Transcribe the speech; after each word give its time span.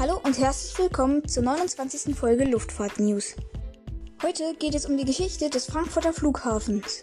Hallo 0.00 0.18
und 0.24 0.38
herzlich 0.38 0.78
willkommen 0.78 1.28
zur 1.28 1.42
29. 1.42 2.16
Folge 2.16 2.44
Luftfahrt 2.44 2.98
News. 2.98 3.36
Heute 4.22 4.54
geht 4.58 4.74
es 4.74 4.86
um 4.86 4.96
die 4.96 5.04
Geschichte 5.04 5.50
des 5.50 5.66
Frankfurter 5.66 6.14
Flughafens. 6.14 7.02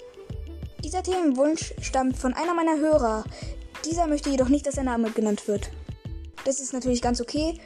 Dieser 0.83 1.04
Themenwunsch 1.04 1.75
stammt 1.79 2.18
von 2.18 2.33
einer 2.33 2.55
meiner 2.55 2.79
Hörer. 2.79 3.23
Dieser 3.86 4.07
möchte 4.07 4.31
jedoch 4.31 4.49
nicht, 4.49 4.65
dass 4.65 4.74
sein 4.74 4.85
Name 4.85 5.12
genannt 5.12 5.47
wird. 5.47 5.70
Das 6.44 6.60
ist 6.60 6.74
natürlich 6.74 7.03
ganz 7.03 7.21
okay. 7.21 7.60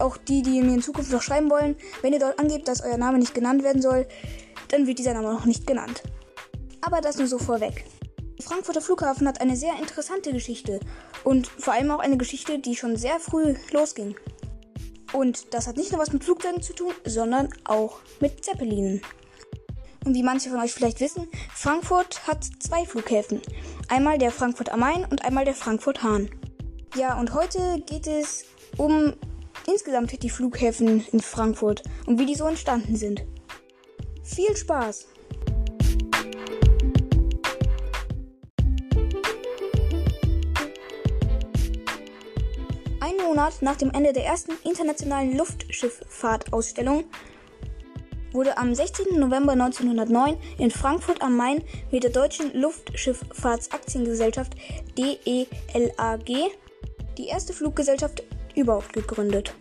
Auch 0.00 0.16
die, 0.16 0.42
die 0.42 0.60
mir 0.60 0.74
in 0.74 0.82
Zukunft 0.82 1.12
noch 1.12 1.22
schreiben 1.22 1.52
wollen, 1.52 1.76
wenn 2.02 2.12
ihr 2.12 2.18
dort 2.18 2.40
angebt, 2.40 2.66
dass 2.66 2.82
euer 2.82 2.98
Name 2.98 3.18
nicht 3.18 3.36
genannt 3.36 3.62
werden 3.62 3.80
soll, 3.80 4.08
dann 4.70 4.88
wird 4.88 4.98
dieser 4.98 5.14
Name 5.14 5.32
noch 5.34 5.44
nicht 5.44 5.68
genannt. 5.68 6.02
Aber 6.80 7.00
das 7.00 7.16
nur 7.16 7.28
so 7.28 7.38
vorweg. 7.38 7.84
Der 8.36 8.44
Frankfurter 8.44 8.80
Flughafen 8.80 9.28
hat 9.28 9.40
eine 9.40 9.54
sehr 9.54 9.78
interessante 9.78 10.32
Geschichte 10.32 10.80
und 11.22 11.46
vor 11.46 11.74
allem 11.74 11.92
auch 11.92 12.00
eine 12.00 12.16
Geschichte, 12.16 12.58
die 12.58 12.74
schon 12.74 12.96
sehr 12.96 13.20
früh 13.20 13.54
losging. 13.70 14.16
Und 15.12 15.54
das 15.54 15.66
hat 15.66 15.76
nicht 15.76 15.92
nur 15.92 16.00
was 16.00 16.12
mit 16.12 16.24
Flugzeugen 16.24 16.62
zu 16.62 16.74
tun, 16.74 16.92
sondern 17.04 17.48
auch 17.64 18.00
mit 18.20 18.44
Zeppelinen. 18.44 19.00
Und 20.04 20.14
wie 20.14 20.22
manche 20.22 20.50
von 20.50 20.60
euch 20.60 20.72
vielleicht 20.72 21.00
wissen, 21.00 21.28
Frankfurt 21.54 22.26
hat 22.26 22.44
zwei 22.60 22.84
Flughäfen. 22.84 23.42
Einmal 23.88 24.18
der 24.18 24.30
Frankfurt 24.30 24.70
am 24.70 24.80
Main 24.80 25.04
und 25.04 25.24
einmal 25.24 25.44
der 25.44 25.54
Frankfurt 25.54 26.02
Hahn. 26.02 26.30
Ja, 26.94 27.18
und 27.18 27.34
heute 27.34 27.82
geht 27.86 28.06
es 28.06 28.44
um 28.76 29.14
insgesamt 29.66 30.22
die 30.22 30.30
Flughäfen 30.30 31.04
in 31.12 31.20
Frankfurt 31.20 31.82
und 32.06 32.18
wie 32.18 32.26
die 32.26 32.34
so 32.34 32.46
entstanden 32.46 32.96
sind. 32.96 33.24
Viel 34.22 34.56
Spaß! 34.56 35.06
Monat 43.38 43.62
nach 43.62 43.76
dem 43.76 43.92
Ende 43.92 44.12
der 44.12 44.24
ersten 44.24 44.50
internationalen 44.64 45.36
Luftschifffahrtausstellung 45.36 47.04
wurde 48.32 48.58
am 48.58 48.74
16. 48.74 49.16
November 49.16 49.52
1909 49.52 50.36
in 50.58 50.72
Frankfurt 50.72 51.22
am 51.22 51.36
Main 51.36 51.62
mit 51.92 52.02
der 52.02 52.10
Deutschen 52.10 52.52
Luftschifffahrtsaktiengesellschaft 52.52 54.54
DELAG 54.98 56.50
die 57.16 57.28
erste 57.28 57.52
Fluggesellschaft 57.52 58.24
überhaupt 58.56 58.92
gegründet. 58.92 59.54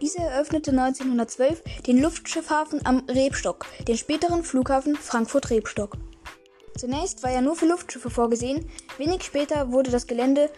Diese 0.00 0.20
eröffnete 0.20 0.70
1912 0.70 1.64
den 1.84 2.00
Luftschiffhafen 2.00 2.86
am 2.86 3.02
Rebstock, 3.08 3.66
den 3.88 3.96
späteren 3.96 4.44
Flughafen 4.44 4.94
Frankfurt-Rebstock. 4.94 5.96
Zunächst 6.76 7.24
war 7.24 7.32
er 7.32 7.40
nur 7.40 7.56
für 7.56 7.66
Luftschiffe 7.66 8.08
vorgesehen, 8.08 8.70
wenig 8.98 9.24
später 9.24 9.72
wurde 9.72 9.90
das 9.90 10.06
Gelände 10.06 10.48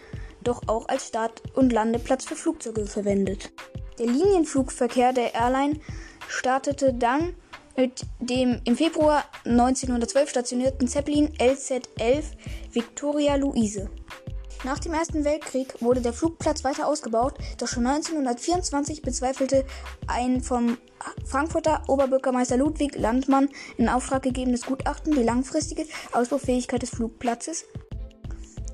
doch 0.43 0.67
auch 0.67 0.87
als 0.87 1.07
Start- 1.07 1.41
und 1.55 1.71
Landeplatz 1.71 2.25
für 2.25 2.35
Flugzeuge 2.35 2.85
verwendet. 2.85 3.51
Der 3.99 4.07
Linienflugverkehr 4.07 5.13
der 5.13 5.33
Airline 5.33 5.79
startete 6.27 6.93
dann 6.93 7.35
mit 7.77 8.05
dem 8.19 8.61
im 8.65 8.75
Februar 8.75 9.23
1912 9.45 10.29
stationierten 10.29 10.87
Zeppelin 10.87 11.29
LZ-11 11.37 12.23
Victoria 12.71 13.35
Luise. 13.35 13.89
Nach 14.63 14.77
dem 14.77 14.93
Ersten 14.93 15.25
Weltkrieg 15.25 15.81
wurde 15.81 16.01
der 16.01 16.13
Flugplatz 16.13 16.63
weiter 16.63 16.87
ausgebaut, 16.87 17.33
doch 17.57 17.67
schon 17.67 17.87
1924 17.87 19.01
bezweifelte 19.01 19.65
ein 20.05 20.41
vom 20.41 20.77
Frankfurter 21.25 21.81
Oberbürgermeister 21.87 22.57
Ludwig 22.57 22.95
Landmann 22.95 23.49
in 23.77 23.89
Auftrag 23.89 24.21
gegebenes 24.21 24.67
Gutachten 24.67 25.15
die 25.15 25.23
langfristige 25.23 25.85
Ausbaufähigkeit 26.11 26.83
des 26.83 26.91
Flugplatzes, 26.91 27.65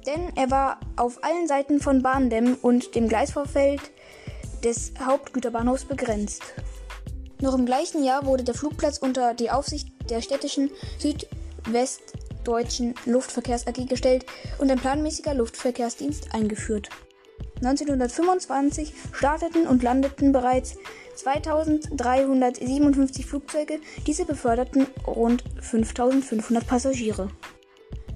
denn 0.08 0.32
er 0.36 0.50
war 0.50 0.80
auf 0.96 1.24
allen 1.24 1.48
Seiten 1.48 1.80
von 1.80 2.02
Bahndämmen 2.02 2.56
und 2.56 2.96
dem 2.96 3.08
Gleisvorfeld 3.08 3.82
des 4.64 4.94
Hauptgüterbahnhofs 5.06 5.86
begrenzt. 5.86 6.42
Noch 7.40 7.54
im 7.54 7.66
gleichen 7.66 8.04
Jahr 8.04 8.26
wurde 8.26 8.44
der 8.44 8.56
Flugplatz 8.56 8.98
unter 8.98 9.36
die 9.36 9.52
Aufsicht 9.52 9.90
der 10.10 10.22
städtischen 10.22 10.72
Südwest 10.98 12.02
Deutschen 12.44 12.96
Luftverkehrs 13.06 13.68
AG 13.68 13.88
gestellt 13.88 14.26
und 14.58 14.72
ein 14.72 14.80
planmäßiger 14.80 15.34
Luftverkehrsdienst 15.34 16.34
eingeführt. 16.34 16.90
1925 17.58 18.94
starteten 19.12 19.68
und 19.68 19.84
landeten 19.84 20.32
bereits 20.32 20.78
2357 21.16 23.26
Flugzeuge, 23.26 23.80
diese 24.06 24.26
beförderten 24.26 24.88
rund 25.06 25.44
5500 25.62 26.66
Passagiere. 26.66 27.30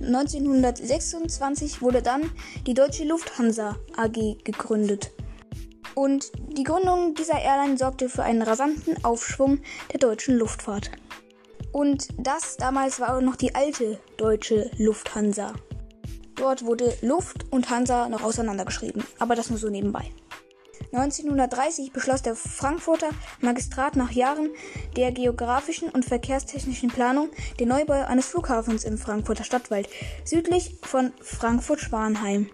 1926 0.03 1.81
wurde 1.81 2.01
dann 2.01 2.29
die 2.67 2.73
Deutsche 2.73 3.05
Lufthansa 3.05 3.77
AG 3.95 4.43
gegründet. 4.43 5.11
Und 5.95 6.31
die 6.49 6.63
Gründung 6.63 7.15
dieser 7.15 7.39
Airline 7.39 7.77
sorgte 7.77 8.09
für 8.09 8.23
einen 8.23 8.41
rasanten 8.41 9.03
Aufschwung 9.03 9.59
der 9.91 9.99
deutschen 9.99 10.37
Luftfahrt. 10.37 10.91
Und 11.71 12.07
das 12.17 12.57
damals 12.57 12.99
war 12.99 13.17
auch 13.17 13.21
noch 13.21 13.35
die 13.35 13.55
alte 13.55 13.99
deutsche 14.17 14.71
Lufthansa. 14.77 15.53
Dort 16.35 16.65
wurde 16.65 16.97
Luft 17.01 17.45
und 17.51 17.69
Hansa 17.69 18.09
noch 18.09 18.23
auseinandergeschrieben, 18.23 19.03
aber 19.19 19.35
das 19.35 19.49
nur 19.49 19.59
so 19.59 19.69
nebenbei. 19.69 20.11
1930 20.93 21.93
beschloss 21.93 22.21
der 22.21 22.35
Frankfurter 22.35 23.09
Magistrat 23.39 23.95
nach 23.95 24.11
Jahren 24.11 24.49
der 24.97 25.13
geografischen 25.13 25.89
und 25.89 26.03
verkehrstechnischen 26.03 26.89
Planung 26.89 27.29
den 27.59 27.69
Neubau 27.69 28.05
eines 28.05 28.27
Flughafens 28.27 28.83
im 28.83 28.97
Frankfurter 28.97 29.45
Stadtwald, 29.45 29.87
südlich 30.25 30.75
von 30.81 31.13
Frankfurt-Schwanheim. 31.21 32.49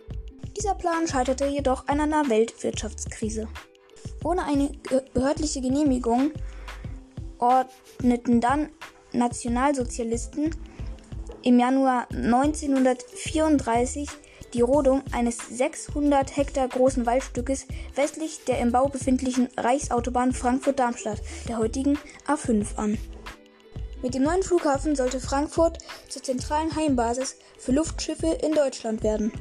Dieser 0.55 0.75
Plan 0.75 1.07
scheiterte 1.07 1.47
jedoch 1.47 1.87
an 1.87 1.99
einer 1.99 2.29
Weltwirtschaftskrise. 2.29 3.47
Ohne 4.23 4.43
eine 4.43 4.71
behördliche 5.13 5.61
Genehmigung 5.61 6.31
ordneten 7.39 8.39
dann 8.39 8.69
Nationalsozialisten 9.13 10.55
im 11.43 11.59
Januar 11.59 12.07
1934 12.11 14.09
die 14.53 14.61
Rodung 14.61 15.03
eines 15.11 15.37
600 15.37 16.35
Hektar 16.35 16.67
großen 16.67 17.05
Waldstückes 17.05 17.65
westlich 17.95 18.43
der 18.45 18.59
im 18.59 18.71
Bau 18.71 18.87
befindlichen 18.87 19.49
Reichsautobahn 19.57 20.33
Frankfurt-Darmstadt, 20.33 21.21
der 21.47 21.57
heutigen 21.57 21.97
A5, 22.27 22.75
an. 22.75 22.97
Mit 24.01 24.13
dem 24.13 24.23
neuen 24.23 24.43
Flughafen 24.43 24.95
sollte 24.95 25.19
Frankfurt 25.19 25.79
zur 26.07 26.21
zentralen 26.21 26.75
Heimbasis 26.75 27.35
für 27.57 27.71
Luftschiffe 27.71 28.27
in 28.27 28.53
Deutschland 28.53 29.03
werden. 29.03 29.31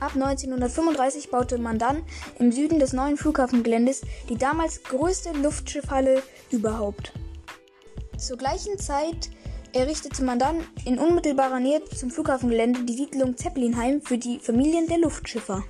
Ab 0.00 0.12
1935 0.14 1.30
baute 1.30 1.58
man 1.58 1.78
dann 1.78 2.02
im 2.38 2.52
Süden 2.52 2.80
des 2.80 2.92
neuen 2.92 3.16
Flughafengeländes 3.16 4.02
die 4.28 4.36
damals 4.36 4.82
größte 4.82 5.32
Luftschiffhalle 5.32 6.22
überhaupt. 6.50 7.12
Zur 8.18 8.36
gleichen 8.36 8.78
Zeit 8.78 9.30
errichtete 9.72 10.24
man 10.24 10.38
dann 10.38 10.64
in 10.84 10.98
unmittelbarer 10.98 11.60
Nähe 11.60 11.84
zum 11.84 12.10
Flughafengelände 12.10 12.84
die 12.84 12.94
Siedlung 12.94 13.36
Zeppelinheim 13.36 14.02
für 14.02 14.18
die 14.18 14.38
Familien 14.38 14.86
der 14.86 14.98
Luftschiffer. 14.98 15.64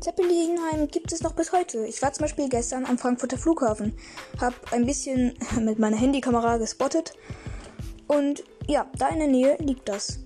Zeppelinheim 0.00 0.88
gibt 0.88 1.12
es 1.12 1.22
noch 1.22 1.32
bis 1.32 1.52
heute. 1.52 1.86
Ich 1.86 2.00
war 2.02 2.12
zum 2.12 2.24
Beispiel 2.24 2.48
gestern 2.48 2.84
am 2.86 2.98
Frankfurter 2.98 3.38
Flughafen, 3.38 3.96
habe 4.40 4.54
ein 4.70 4.86
bisschen 4.86 5.34
mit 5.60 5.78
meiner 5.78 5.96
Handykamera 5.96 6.58
gespottet 6.58 7.14
und 8.06 8.44
ja, 8.66 8.86
da 8.98 9.08
in 9.08 9.18
der 9.18 9.28
Nähe 9.28 9.56
liegt 9.58 9.88
das. 9.88 10.20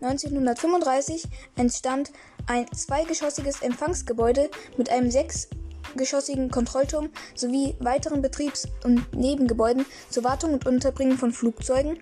1935 0.00 1.24
entstand 1.56 2.12
ein 2.46 2.66
zweigeschossiges 2.72 3.62
Empfangsgebäude 3.62 4.50
mit 4.76 4.90
einem 4.90 5.10
sechs 5.10 5.48
geschossigen 5.96 6.50
Kontrollturm 6.50 7.10
sowie 7.34 7.76
weiteren 7.80 8.22
Betriebs- 8.22 8.68
und 8.84 9.14
Nebengebäuden 9.14 9.86
zur 10.10 10.24
Wartung 10.24 10.54
und 10.54 10.66
Unterbringung 10.66 11.18
von 11.18 11.32
Flugzeugen 11.32 11.98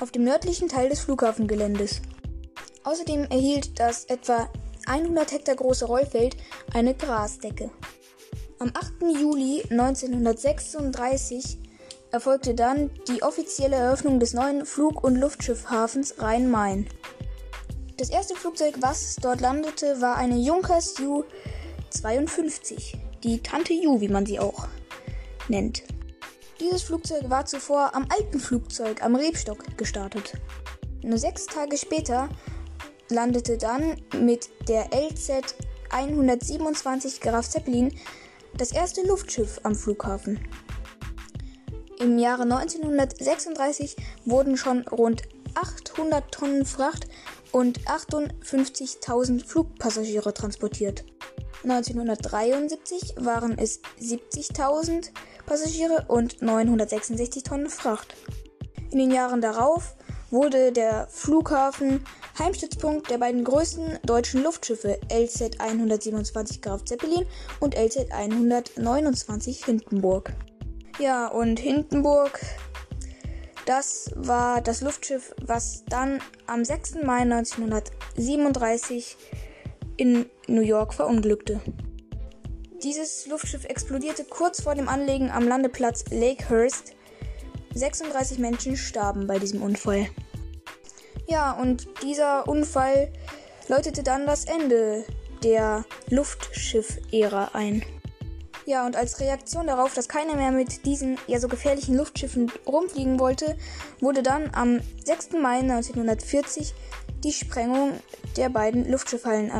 auf 0.00 0.10
dem 0.10 0.24
nördlichen 0.24 0.68
Teil 0.68 0.88
des 0.88 1.00
Flughafengeländes. 1.00 2.00
Außerdem 2.84 3.24
erhielt 3.24 3.78
das 3.78 4.04
etwa 4.06 4.48
100 4.86 5.32
Hektar 5.32 5.56
große 5.56 5.84
Rollfeld 5.84 6.36
eine 6.72 6.94
Grasdecke. 6.94 7.70
Am 8.58 8.72
8. 8.74 9.18
Juli 9.18 9.62
1936 9.70 11.58
erfolgte 12.10 12.54
dann 12.54 12.90
die 13.08 13.22
offizielle 13.22 13.76
Eröffnung 13.76 14.18
des 14.20 14.34
neuen 14.34 14.66
Flug- 14.66 15.04
und 15.04 15.16
Luftschiffhafens 15.16 16.16
Rhein-Main. 16.18 16.88
Das 17.96 18.10
erste 18.10 18.34
Flugzeug, 18.34 18.76
was 18.80 19.16
dort 19.16 19.40
landete, 19.40 20.00
war 20.00 20.16
eine 20.16 20.38
Junkers 20.38 20.98
Ju-52 20.98 22.96
die 23.24 23.42
Tante 23.42 23.72
Ju, 23.72 24.00
wie 24.00 24.08
man 24.08 24.26
sie 24.26 24.38
auch 24.38 24.66
nennt. 25.48 25.82
Dieses 26.60 26.82
Flugzeug 26.82 27.30
war 27.30 27.46
zuvor 27.46 27.94
am 27.94 28.06
alten 28.10 28.38
Flugzeug 28.38 29.02
am 29.02 29.16
Rebstock 29.16 29.76
gestartet. 29.76 30.34
Nur 31.02 31.18
sechs 31.18 31.46
Tage 31.46 31.76
später 31.76 32.28
landete 33.08 33.56
dann 33.56 33.96
mit 34.18 34.50
der 34.68 34.90
LZ 34.92 35.54
127 35.90 37.20
Graf 37.20 37.48
Zeppelin 37.48 37.92
das 38.56 38.72
erste 38.72 39.02
Luftschiff 39.06 39.60
am 39.62 39.74
Flughafen. 39.74 40.40
Im 41.98 42.18
Jahre 42.18 42.42
1936 42.42 43.96
wurden 44.24 44.56
schon 44.56 44.86
rund 44.88 45.22
800 45.54 46.32
Tonnen 46.32 46.64
Fracht 46.64 47.08
und 47.52 47.80
58.000 47.80 49.44
Flugpassagiere 49.44 50.32
transportiert. 50.32 51.04
1973 51.62 53.16
waren 53.18 53.58
es 53.58 53.80
70.000 54.00 55.10
Passagiere 55.46 56.06
und 56.08 56.40
966 56.42 57.42
Tonnen 57.42 57.68
Fracht. 57.68 58.14
In 58.90 58.98
den 58.98 59.10
Jahren 59.10 59.40
darauf 59.40 59.94
wurde 60.30 60.72
der 60.72 61.06
Flughafen 61.08 62.04
Heimstützpunkt 62.38 63.10
der 63.10 63.18
beiden 63.18 63.44
größten 63.44 63.98
deutschen 64.04 64.42
Luftschiffe 64.42 64.98
LZ 65.12 65.60
127 65.60 66.62
Graf 66.62 66.84
Zeppelin 66.84 67.26
und 67.58 67.76
LZ 67.76 68.10
129 68.10 69.64
Hindenburg. 69.64 70.32
Ja, 70.98 71.28
und 71.28 71.58
Hindenburg, 71.60 72.40
das 73.66 74.10
war 74.16 74.60
das 74.60 74.80
Luftschiff, 74.80 75.34
was 75.42 75.84
dann 75.86 76.20
am 76.46 76.64
6. 76.64 77.02
Mai 77.04 77.20
1937 77.20 79.16
in 80.00 80.24
New 80.48 80.62
York 80.62 80.94
verunglückte. 80.94 81.60
Dieses 82.82 83.26
Luftschiff 83.26 83.66
explodierte 83.66 84.24
kurz 84.24 84.62
vor 84.62 84.74
dem 84.74 84.88
Anlegen 84.88 85.30
am 85.30 85.46
Landeplatz 85.46 86.06
Lakehurst. 86.10 86.94
36 87.74 88.38
Menschen 88.38 88.78
starben 88.78 89.26
bei 89.26 89.38
diesem 89.38 89.62
Unfall. 89.62 90.06
Ja, 91.26 91.52
und 91.52 91.86
dieser 92.02 92.48
Unfall 92.48 93.12
läutete 93.68 94.02
dann 94.02 94.24
das 94.24 94.46
Ende 94.46 95.04
der 95.44 95.84
Luftschiff-Ära 96.08 97.50
ein. 97.52 97.82
Ja, 98.64 98.86
und 98.86 98.96
als 98.96 99.20
Reaktion 99.20 99.66
darauf, 99.66 99.92
dass 99.92 100.08
keiner 100.08 100.34
mehr 100.34 100.50
mit 100.50 100.86
diesen 100.86 101.18
ja 101.26 101.38
so 101.40 101.48
gefährlichen 101.48 101.96
Luftschiffen 101.96 102.50
rumfliegen 102.66 103.20
wollte, 103.20 103.58
wurde 104.00 104.22
dann 104.22 104.50
am 104.54 104.80
6. 105.04 105.32
Mai 105.42 105.58
1940 105.58 106.72
die 107.22 107.32
Sprengung 107.32 107.92
der 108.38 108.48
beiden 108.48 108.90
Luftschiffhallen 108.90 109.50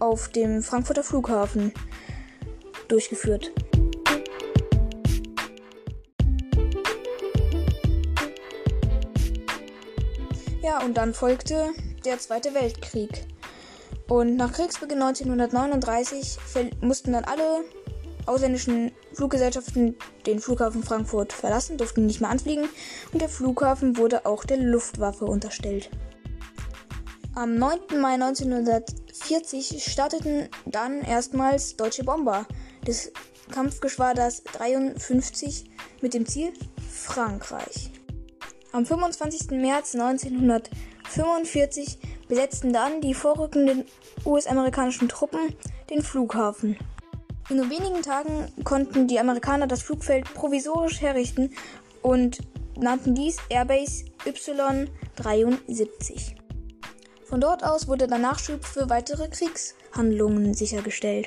auf 0.00 0.28
dem 0.28 0.62
Frankfurter 0.62 1.02
Flughafen 1.02 1.72
durchgeführt. 2.88 3.52
Ja, 10.62 10.82
und 10.82 10.96
dann 10.96 11.12
folgte 11.14 11.70
der 12.04 12.18
Zweite 12.18 12.54
Weltkrieg. 12.54 13.26
Und 14.08 14.36
nach 14.36 14.52
Kriegsbeginn 14.52 15.00
1939 15.02 16.38
mussten 16.80 17.12
dann 17.12 17.24
alle 17.24 17.64
ausländischen 18.26 18.92
Fluggesellschaften 19.12 19.96
den 20.26 20.40
Flughafen 20.40 20.82
Frankfurt 20.82 21.32
verlassen, 21.32 21.78
durften 21.78 22.06
nicht 22.06 22.20
mehr 22.20 22.30
anfliegen 22.30 22.68
und 23.12 23.20
der 23.20 23.28
Flughafen 23.28 23.96
wurde 23.96 24.26
auch 24.26 24.44
der 24.44 24.58
Luftwaffe 24.58 25.26
unterstellt. 25.26 25.90
Am 27.36 27.56
9. 27.56 28.00
Mai 28.00 28.14
1940 28.14 29.82
starteten 29.82 30.48
dann 30.66 31.02
erstmals 31.02 31.74
deutsche 31.74 32.04
Bomber 32.04 32.46
des 32.86 33.10
Kampfgeschwaders 33.50 34.44
53 34.44 35.64
mit 36.00 36.14
dem 36.14 36.26
Ziel 36.26 36.52
Frankreich. 36.88 37.90
Am 38.70 38.86
25. 38.86 39.50
März 39.50 39.96
1945 39.96 41.98
besetzten 42.28 42.72
dann 42.72 43.00
die 43.00 43.14
vorrückenden 43.14 43.84
US-amerikanischen 44.24 45.08
Truppen 45.08 45.56
den 45.90 46.02
Flughafen. 46.02 46.76
In 47.50 47.56
nur 47.56 47.68
wenigen 47.68 48.02
Tagen 48.02 48.52
konnten 48.62 49.08
die 49.08 49.18
Amerikaner 49.18 49.66
das 49.66 49.82
Flugfeld 49.82 50.32
provisorisch 50.34 51.00
herrichten 51.00 51.50
und 52.00 52.38
nannten 52.76 53.16
dies 53.16 53.38
Airbase 53.50 54.04
Y-73. 54.24 56.43
Von 57.34 57.40
dort 57.40 57.64
aus 57.64 57.88
wurde 57.88 58.06
der 58.06 58.18
Nachschub 58.18 58.64
für 58.64 58.88
weitere 58.88 59.26
Kriegshandlungen 59.26 60.54
sichergestellt. 60.54 61.26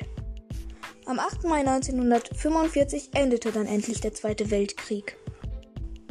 Am 1.04 1.18
8. 1.18 1.44
Mai 1.44 1.58
1945 1.58 3.10
endete 3.12 3.52
dann 3.52 3.66
endlich 3.66 4.00
der 4.00 4.14
Zweite 4.14 4.50
Weltkrieg. 4.50 5.18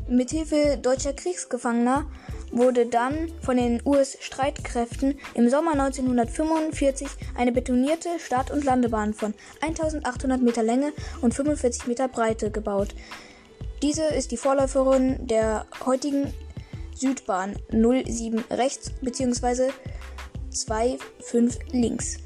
Mithilfe 0.08 0.78
deutscher 0.80 1.14
Kriegsgefangener 1.14 2.06
wurde 2.52 2.86
dann 2.86 3.32
von 3.42 3.58
den 3.58 3.82
US-Streitkräften 3.88 5.18
im 5.34 5.50
Sommer 5.50 5.72
1945 5.72 7.08
eine 7.36 7.52
betonierte 7.52 8.20
Start- 8.20 8.52
und 8.52 8.66
Landebahn 8.66 9.16
von 9.16 9.34
1800 9.62 10.44
Meter 10.44 10.62
Länge 10.62 10.94
und 11.24 11.34
45 11.34 11.88
Meter 11.88 12.08
Breite 12.08 12.52
gebaut. 12.52 12.94
Diese 13.82 14.04
ist 14.04 14.30
die 14.30 14.38
Vorläuferin 14.38 15.26
der 15.26 15.66
heutigen 15.88 16.32
Südbahn 16.98 17.56
07 17.70 18.44
rechts 18.50 18.92
bzw. 19.02 19.70
25 20.50 21.72
links. 21.72 22.18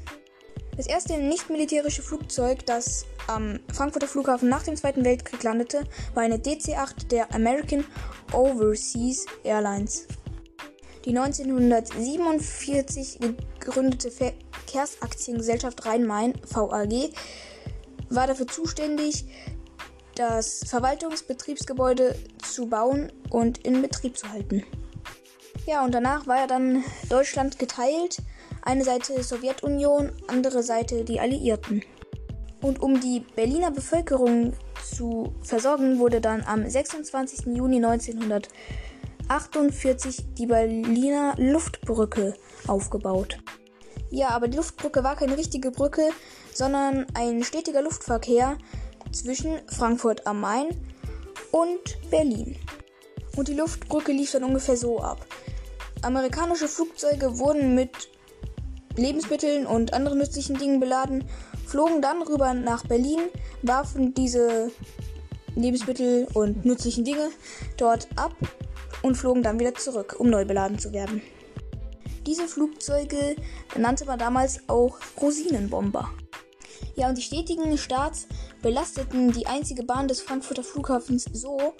Das 0.76 0.86
erste 0.86 1.18
nicht-militärische 1.18 2.02
Flugzeug, 2.02 2.64
das 2.64 3.04
am 3.26 3.60
Frankfurter 3.72 4.06
Flughafen 4.08 4.48
nach 4.48 4.62
dem 4.62 4.76
Zweiten 4.76 5.04
Weltkrieg 5.04 5.42
landete, 5.42 5.84
war 6.14 6.22
eine 6.22 6.38
DC-8 6.38 7.08
der 7.08 7.34
American 7.34 7.84
Overseas 8.32 9.26
Airlines. 9.44 10.06
Die 11.04 11.10
1947 11.10 13.18
gegründete 13.60 14.10
Verkehrsaktiengesellschaft 14.10 15.84
Rhein-Main 15.84 16.32
VAG 16.48 17.12
war 18.08 18.26
dafür 18.26 18.46
zuständig, 18.46 19.26
das 20.14 20.60
Verwaltungsbetriebsgebäude 20.66 22.14
zu 22.42 22.66
bauen 22.66 23.12
und 23.30 23.58
in 23.58 23.82
Betrieb 23.82 24.16
zu 24.16 24.30
halten. 24.30 24.64
Ja, 25.66 25.84
und 25.84 25.92
danach 25.94 26.26
war 26.26 26.38
ja 26.38 26.46
dann 26.46 26.82
Deutschland 27.08 27.58
geteilt. 27.58 28.22
Eine 28.62 28.84
Seite 28.84 29.22
Sowjetunion, 29.22 30.12
andere 30.28 30.62
Seite 30.62 31.04
die 31.04 31.20
Alliierten. 31.20 31.82
Und 32.60 32.82
um 32.82 33.00
die 33.00 33.20
Berliner 33.34 33.70
Bevölkerung 33.70 34.52
zu 34.84 35.34
versorgen, 35.42 35.98
wurde 35.98 36.20
dann 36.20 36.44
am 36.44 36.68
26. 36.68 37.56
Juni 37.56 37.84
1948 37.84 40.34
die 40.34 40.46
Berliner 40.46 41.34
Luftbrücke 41.38 42.34
aufgebaut. 42.66 43.38
Ja, 44.10 44.28
aber 44.30 44.46
die 44.46 44.58
Luftbrücke 44.58 45.02
war 45.02 45.16
keine 45.16 45.38
richtige 45.38 45.70
Brücke, 45.70 46.10
sondern 46.52 47.06
ein 47.14 47.42
stetiger 47.42 47.80
Luftverkehr 47.82 48.58
zwischen 49.12 49.60
Frankfurt 49.68 50.26
am 50.26 50.40
Main 50.40 50.68
und 51.50 52.10
Berlin. 52.10 52.56
Und 53.36 53.48
die 53.48 53.54
Luftbrücke 53.54 54.12
lief 54.12 54.32
dann 54.32 54.44
ungefähr 54.44 54.76
so 54.76 55.00
ab. 55.00 55.26
Amerikanische 56.02 56.68
Flugzeuge 56.68 57.38
wurden 57.38 57.74
mit 57.74 58.10
Lebensmitteln 58.96 59.66
und 59.66 59.94
anderen 59.94 60.18
nützlichen 60.18 60.58
Dingen 60.58 60.80
beladen 60.80 61.24
flogen 61.72 62.02
dann 62.02 62.20
rüber 62.20 62.52
nach 62.52 62.84
Berlin, 62.86 63.20
warfen 63.62 64.12
diese 64.12 64.70
Lebensmittel 65.54 66.28
und 66.34 66.66
nützlichen 66.66 67.02
Dinge 67.02 67.30
dort 67.78 68.08
ab 68.16 68.34
und 69.00 69.14
flogen 69.14 69.42
dann 69.42 69.58
wieder 69.58 69.74
zurück, 69.74 70.16
um 70.18 70.28
neu 70.28 70.44
beladen 70.44 70.78
zu 70.78 70.92
werden. 70.92 71.22
Diese 72.26 72.46
Flugzeuge 72.46 73.36
nannte 73.74 74.04
man 74.04 74.18
damals 74.18 74.60
auch 74.68 74.98
Rosinenbomber. 75.20 76.10
Ja, 76.96 77.08
und 77.08 77.18
die 77.18 77.22
stetigen 77.22 77.76
Starts 77.78 78.26
belasteten 78.60 79.32
die 79.32 79.46
einzige 79.46 79.82
Bahn 79.82 80.08
des 80.08 80.20
Frankfurter 80.20 80.62
Flughafens 80.62 81.24
so, 81.32 81.74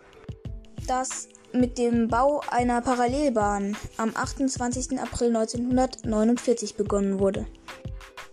dass 0.86 1.28
mit 1.52 1.78
dem 1.78 2.08
Bau 2.08 2.40
einer 2.50 2.80
Parallelbahn 2.80 3.76
am 3.98 4.12
28. 4.14 4.98
April 4.98 5.28
1949 5.28 6.76
begonnen 6.76 7.18
wurde. 7.18 7.46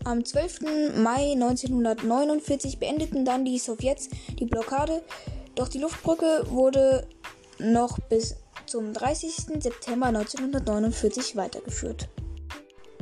Am 0.06 0.24
12. 0.24 0.62
Mai 0.98 1.34
1949 1.34 2.80
beendeten 2.80 3.26
dann 3.26 3.44
die 3.44 3.60
Sowjets 3.60 4.10
die 4.40 4.46
Blockade, 4.46 5.04
doch 5.56 5.68
die 5.68 5.80
Luftbrücke 5.80 6.46
wurde 6.50 7.06
noch 7.60 8.00
bis 8.00 8.38
zum 8.66 8.94
30. 8.94 9.62
September 9.62 10.08
1949 10.08 11.36
weitergeführt. 11.36 12.08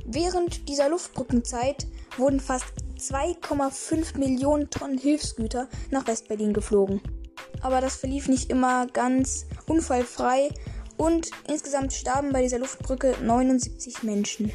Während 0.05 0.67
dieser 0.67 0.89
Luftbrückenzeit 0.89 1.85
wurden 2.17 2.39
fast 2.39 2.73
2,5 2.97 4.17
Millionen 4.17 4.69
Tonnen 4.69 4.97
Hilfsgüter 4.97 5.67
nach 5.91 6.07
Westberlin 6.07 6.53
geflogen. 6.53 7.01
Aber 7.61 7.81
das 7.81 7.95
verlief 7.95 8.27
nicht 8.27 8.49
immer 8.49 8.87
ganz 8.87 9.45
unfallfrei 9.67 10.49
und 10.97 11.29
insgesamt 11.47 11.93
starben 11.93 12.33
bei 12.33 12.41
dieser 12.41 12.59
Luftbrücke 12.59 13.15
79 13.21 14.03
Menschen. 14.03 14.51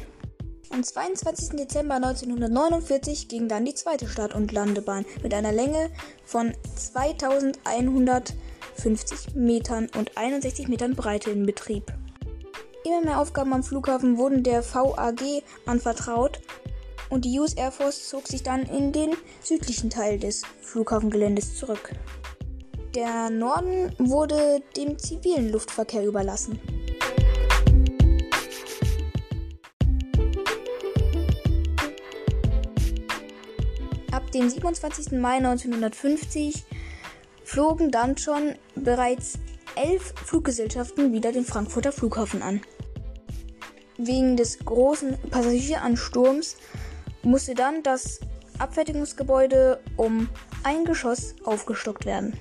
Am 0.69 0.83
22. 0.83 1.57
Dezember 1.57 1.95
1949 1.95 3.27
ging 3.27 3.47
dann 3.47 3.65
die 3.65 3.73
zweite 3.75 4.07
Start- 4.07 4.33
und 4.33 4.51
Landebahn 4.51 5.05
mit 5.21 5.31
einer 5.33 5.51
Länge 5.51 5.91
von 6.25 6.53
2150 6.75 9.35
Metern 9.35 9.87
und 9.95 10.17
61 10.17 10.67
Metern 10.67 10.95
Breite 10.95 11.29
in 11.29 11.45
Betrieb. 11.45 11.93
Immer 12.85 13.01
mehr 13.01 13.19
Aufgaben 13.19 13.53
am 13.53 13.63
Flughafen 13.63 14.17
wurden 14.17 14.43
der 14.43 14.63
VAG 14.63 15.43
anvertraut 15.67 16.41
und 17.13 17.25
die 17.25 17.39
US 17.39 17.53
Air 17.53 17.71
Force 17.71 18.09
zog 18.09 18.27
sich 18.27 18.41
dann 18.41 18.63
in 18.63 18.91
den 18.91 19.15
südlichen 19.43 19.91
Teil 19.91 20.17
des 20.17 20.41
Flughafengeländes 20.61 21.55
zurück. 21.55 21.91
Der 22.95 23.29
Norden 23.29 23.93
wurde 23.99 24.63
dem 24.75 24.97
zivilen 24.97 25.51
Luftverkehr 25.51 26.03
überlassen. 26.03 26.59
Ab 34.11 34.31
dem 34.31 34.49
27. 34.49 35.11
Mai 35.11 35.37
1950 35.37 36.63
flogen 37.43 37.91
dann 37.91 38.17
schon 38.17 38.55
bereits 38.73 39.33
elf 39.75 40.15
Fluggesellschaften 40.25 41.13
wieder 41.13 41.31
den 41.31 41.45
Frankfurter 41.45 41.91
Flughafen 41.91 42.41
an. 42.41 42.61
Wegen 43.97 44.35
des 44.35 44.57
großen 44.57 45.15
Passagieransturms 45.29 46.57
musste 47.23 47.55
dann 47.55 47.83
das 47.83 48.19
Abfertigungsgebäude 48.59 49.79
um 49.97 50.29
ein 50.63 50.85
Geschoss 50.85 51.35
aufgestockt 51.43 52.05
werden. 52.05 52.33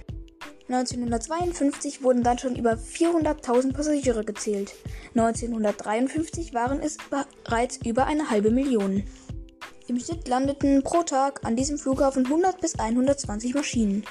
1952 0.69 2.03
wurden 2.03 2.23
dann 2.23 2.39
schon 2.39 2.57
über 2.57 2.73
400.000 2.73 3.75
Passagiere 3.75 4.25
gezählt. 4.25 4.75
1953 5.15 6.55
waren 6.55 6.81
es 6.81 6.97
bereits 7.45 7.79
über 7.85 8.07
eine 8.07 8.31
halbe 8.31 8.51
Million. 8.51 9.03
Im 9.89 9.99
Schnitt 9.99 10.29
landeten 10.29 10.83
pro 10.83 11.03
Tag 11.03 11.45
an 11.45 11.57
diesem 11.57 11.77
Flughafen 11.77 12.25
100 12.25 12.61
bis 12.61 12.79
120 12.79 13.55
Maschinen. 13.55 14.05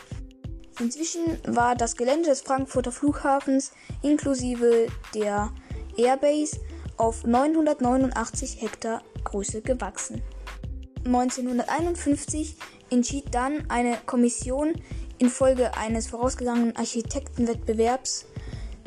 Inzwischen 0.80 1.40
war 1.48 1.76
das 1.76 1.96
Gelände 1.96 2.30
des 2.30 2.42
Frankfurter 2.42 2.92
Flughafens 2.92 3.72
inklusive 4.02 4.88
der 5.16 5.52
Airbase 5.98 6.60
auf 6.98 7.24
989 7.24 8.62
Hektar 8.62 9.02
Größe 9.24 9.62
gewachsen. 9.62 10.22
1951 11.06 12.56
entschied 12.90 13.34
dann 13.34 13.70
eine 13.70 13.98
Kommission 14.06 14.74
infolge 15.18 15.76
eines 15.76 16.08
vorausgegangenen 16.08 16.76
Architektenwettbewerbs 16.76 18.26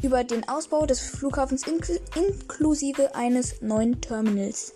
über 0.02 0.24
den 0.24 0.46
Ausbau 0.48 0.86
des 0.86 1.00
Flughafens 1.00 1.64
inklusive 1.66 3.14
eines 3.14 3.62
neuen 3.62 4.00
Terminals. 4.00 4.72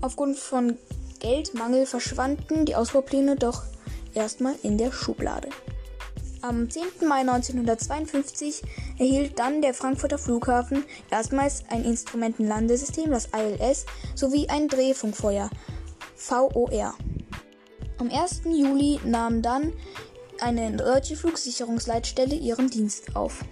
Aufgrund 0.00 0.38
von 0.38 0.76
Geldmangel 1.20 1.86
verschwanden 1.86 2.64
die 2.66 2.74
Ausbaupläne 2.74 3.36
doch 3.36 3.62
erstmal 4.14 4.54
in 4.62 4.78
der 4.78 4.92
Schublade. 4.92 5.48
Am 6.42 6.70
10. 6.70 7.06
Mai 7.06 7.20
1952 7.20 8.62
erhielt 8.98 9.38
dann 9.38 9.60
der 9.60 9.74
Frankfurter 9.74 10.16
Flughafen 10.16 10.84
erstmals 11.10 11.64
ein 11.68 11.84
Instrumentenlandesystem, 11.84 13.10
das 13.10 13.28
ILS, 13.36 13.84
sowie 14.14 14.48
ein 14.48 14.66
Drehfunkfeuer, 14.66 15.50
VOR. 16.16 16.94
Am 17.98 18.10
1. 18.10 18.42
Juli 18.46 18.98
nahm 19.04 19.42
dann 19.42 19.74
eine 20.40 20.74
deutsche 20.74 21.16
Flugsicherungsleitstelle 21.16 22.34
ihren 22.34 22.70
Dienst 22.70 23.14
auf. 23.16 23.44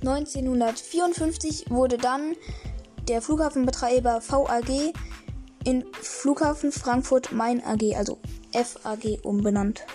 1954 0.00 1.66
wurde 1.70 1.98
dann 1.98 2.34
der 3.06 3.22
Flughafenbetreiber 3.22 4.20
VAG 4.26 4.92
in 5.64 5.84
Flughafen 5.92 6.72
Frankfurt 6.72 7.30
Main 7.30 7.62
AG, 7.64 7.94
also 7.94 8.18
FAG, 8.52 9.20
umbenannt. 9.22 9.86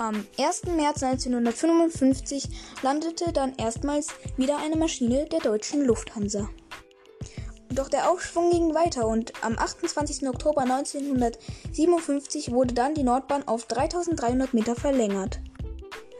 Am 0.00 0.26
1. 0.38 0.62
März 0.78 1.02
1955 1.02 2.48
landete 2.80 3.34
dann 3.34 3.54
erstmals 3.56 4.08
wieder 4.38 4.56
eine 4.56 4.76
Maschine 4.76 5.26
der 5.26 5.40
deutschen 5.40 5.84
Lufthansa. 5.84 6.48
Doch 7.68 7.90
der 7.90 8.10
Aufschwung 8.10 8.50
ging 8.50 8.74
weiter 8.74 9.06
und 9.06 9.34
am 9.44 9.58
28. 9.58 10.26
Oktober 10.26 10.62
1957 10.62 12.50
wurde 12.50 12.72
dann 12.72 12.94
die 12.94 13.02
Nordbahn 13.02 13.46
auf 13.46 13.66
3300 13.66 14.54
Meter 14.54 14.74
verlängert. 14.74 15.38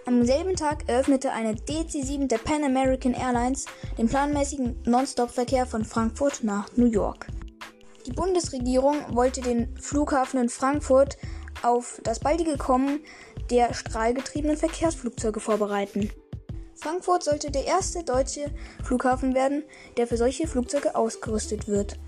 Am 0.04 0.26
selben 0.26 0.56
Tag 0.56 0.86
eröffnete 0.86 1.32
eine 1.32 1.54
DC-7 1.54 2.26
der 2.26 2.36
Pan 2.36 2.62
American 2.62 3.14
Airlines 3.14 3.64
den 3.96 4.10
planmäßigen 4.10 4.82
Nonstop-Verkehr 4.84 5.64
von 5.64 5.86
Frankfurt 5.86 6.44
nach 6.44 6.68
New 6.76 6.84
York. 6.84 7.28
Die 8.06 8.12
Bundesregierung 8.12 8.96
wollte 9.16 9.40
den 9.40 9.74
Flughafen 9.78 10.38
in 10.38 10.50
Frankfurt 10.50 11.16
auf 11.62 12.00
das 12.04 12.20
baldige 12.20 12.56
Kommen 12.56 13.00
der 13.50 13.74
strahlgetriebenen 13.74 14.56
Verkehrsflugzeuge 14.56 15.40
vorbereiten. 15.40 16.10
Frankfurt 16.74 17.24
sollte 17.24 17.50
der 17.50 17.66
erste 17.66 18.04
deutsche 18.04 18.50
Flughafen 18.82 19.34
werden, 19.34 19.64
der 19.96 20.06
für 20.06 20.16
solche 20.16 20.46
Flugzeuge 20.46 20.94
ausgerüstet 20.94 21.68
wird. 21.68 21.98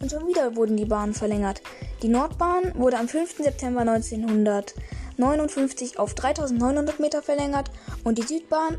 Und 0.00 0.10
schon 0.10 0.28
wieder 0.28 0.54
wurden 0.54 0.76
die 0.76 0.84
Bahnen 0.84 1.14
verlängert. 1.14 1.62
Die 2.02 2.08
Nordbahn 2.08 2.74
wurde 2.74 2.98
am 2.98 3.08
5. 3.08 3.38
September 3.38 3.80
1959 3.80 5.98
auf 5.98 6.14
3900 6.14 7.00
Meter 7.00 7.22
verlängert 7.22 7.70
und 8.04 8.18
die 8.18 8.22
Südbahn 8.22 8.76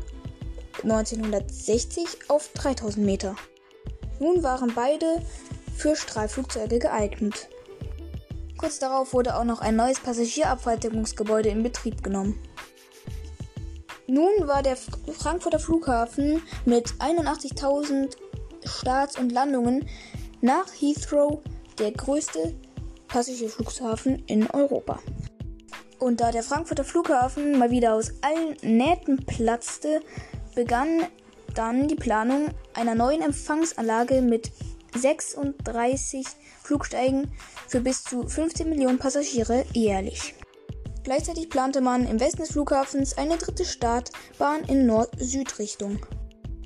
1960 0.82 2.06
auf 2.28 2.50
3000 2.54 3.04
Meter. 3.04 3.34
Nun 4.20 4.42
waren 4.42 4.72
beide 4.74 5.20
für 5.76 5.96
Strahlflugzeuge 5.96 6.78
geeignet. 6.78 7.48
Kurz 8.58 8.78
darauf 8.78 9.12
wurde 9.12 9.36
auch 9.36 9.44
noch 9.44 9.60
ein 9.60 9.76
neues 9.76 10.00
Passagierabfertigungsgebäude 10.00 11.50
in 11.50 11.62
Betrieb 11.62 12.02
genommen. 12.02 12.38
Nun 14.06 14.46
war 14.46 14.62
der 14.62 14.76
Frankfurter 14.76 15.58
Flughafen 15.58 16.42
mit 16.64 16.88
81.000 17.00 18.16
Starts 18.64 19.18
und 19.18 19.30
Landungen 19.30 19.86
nach 20.40 20.66
Heathrow 20.78 21.40
der 21.78 21.92
größte 21.92 22.54
Passagierflughafen 23.08 24.24
in 24.26 24.48
Europa. 24.50 25.00
Und 25.98 26.20
da 26.20 26.30
der 26.30 26.42
Frankfurter 26.42 26.84
Flughafen 26.84 27.58
mal 27.58 27.70
wieder 27.70 27.94
aus 27.94 28.12
allen 28.22 28.56
Nähten 28.62 29.24
platzte, 29.24 30.00
begann 30.54 31.06
dann 31.54 31.88
die 31.88 31.94
Planung 31.94 32.48
einer 32.74 32.94
neuen 32.94 33.22
Empfangsanlage 33.22 34.20
mit 34.20 34.50
36 34.94 36.26
Flugsteigen 36.62 37.32
für 37.68 37.80
bis 37.80 38.02
zu 38.04 38.26
15 38.26 38.68
Millionen 38.68 38.98
Passagiere 38.98 39.64
jährlich. 39.72 40.34
Gleichzeitig 41.04 41.50
plante 41.50 41.80
man 41.80 42.06
im 42.06 42.18
Westen 42.18 42.38
des 42.38 42.52
Flughafens 42.52 43.16
eine 43.16 43.36
dritte 43.36 43.64
Startbahn 43.64 44.64
in 44.64 44.86
Nord-Süd-Richtung. 44.86 46.00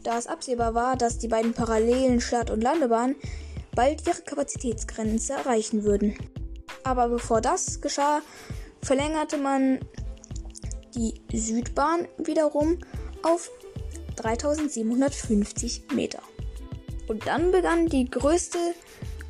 Da 0.03 0.19
es 0.19 0.27
absehbar 0.27 0.75
war, 0.75 0.97
dass 0.97 1.19
die 1.19 1.29
beiden 1.29 1.53
parallelen 1.53 2.21
Start- 2.21 2.51
und 2.51 2.63
Landebahnen 2.63 3.17
bald 3.75 4.07
ihre 4.07 4.23
Kapazitätsgrenze 4.23 5.35
erreichen 5.35 5.85
würden. 5.85 6.17
Aber 6.85 7.09
bevor 7.09 7.41
das 7.41 7.81
geschah, 7.81 8.23
verlängerte 8.81 9.37
man 9.37 9.81
die 10.95 11.21
Südbahn 11.33 12.09
wiederum 12.19 12.79
auf 13.23 13.51
3750 14.17 15.93
Meter. 15.95 16.23
Und 17.09 17.27
dann 17.27 17.53
begann 17.53 17.87
die 17.87 18.09
größte 18.09 18.59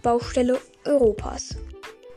Baustelle 0.02 0.60
Europas. 0.84 1.56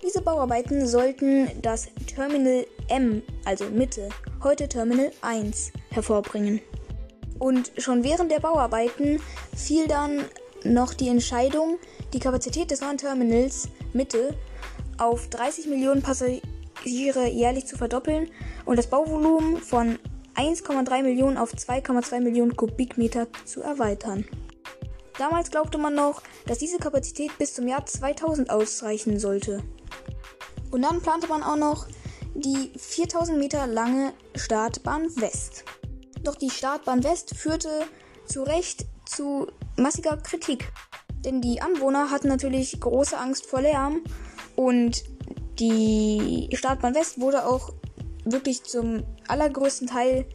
Diese 0.04 0.22
Bauarbeiten 0.22 0.86
sollten 0.86 1.50
das 1.62 1.88
Terminal 2.08 2.66
M, 2.90 3.22
also 3.46 3.66
Mitte, 3.66 4.10
heute 4.44 4.68
Terminal 4.68 5.12
1, 5.22 5.72
hervorbringen. 5.90 6.60
Und 7.40 7.72
schon 7.78 8.04
während 8.04 8.32
der 8.32 8.40
Bauarbeiten 8.40 9.20
fiel 9.56 9.88
dann 9.88 10.26
noch 10.64 10.94
die 10.94 11.10
Entscheidung, 11.10 11.78
die 12.14 12.20
Kapazität 12.20 12.72
des 12.72 12.82
neuen 12.82 12.98
Terminals 12.98 13.70
Mitte 13.94 14.36
auf 14.98 15.30
30 15.30 15.68
Millionen 15.68 16.02
Passagiere 16.02 17.28
jährlich 17.30 17.66
zu 17.66 17.78
verdoppeln 17.78 18.30
und 18.66 18.78
das 18.78 18.88
Bauvolumen 18.88 19.58
von 19.58 20.00
1,3 20.36 21.04
Millionen 21.04 21.38
auf 21.38 21.54
2,2 21.54 22.22
Millionen 22.22 22.56
Kubikmeter 22.56 23.28
zu 23.46 23.62
erweitern. 23.62 24.26
Damals 25.18 25.52
glaubte 25.52 25.78
man 25.78 25.96
noch, 25.96 26.22
dass 26.46 26.58
diese 26.58 26.78
Kapazität 26.78 27.38
bis 27.38 27.54
zum 27.54 27.68
Jahr 27.68 27.86
2000 27.86 28.50
ausreichen 28.50 29.20
sollte. 29.20 29.64
Und 30.72 30.82
dann 30.82 31.02
plante 31.02 31.28
man 31.28 31.44
auch 31.44 31.56
noch 31.56 31.88
die 32.34 32.72
4000 32.76 33.38
Meter 33.38 33.68
lange 33.68 34.14
Startbahn 34.36 35.06
West. 35.18 35.66
Doch 36.24 36.36
die 36.36 36.50
Startbahn 36.50 37.04
West 37.04 37.36
führte 37.36 37.86
zu 38.26 38.44
Recht 38.44 38.86
zu 39.06 39.48
massiger 39.78 40.18
Kritik. 40.18 40.72
Denn 41.24 41.42
die 41.42 41.62
Anwohner 41.62 42.10
hatten 42.10 42.28
natürlich 42.28 42.80
große 42.80 43.18
Angst 43.18 43.46
vor 43.46 43.62
Lärm 43.62 44.02
und 44.56 45.04
die 45.60 46.50
Startbahn 46.54 46.96
West 46.96 47.20
wurde 47.20 47.46
auch 47.46 47.74
wirklich 48.26 48.64
zum 48.64 49.04
allergrößten 49.28 49.88
Teil 49.88 50.26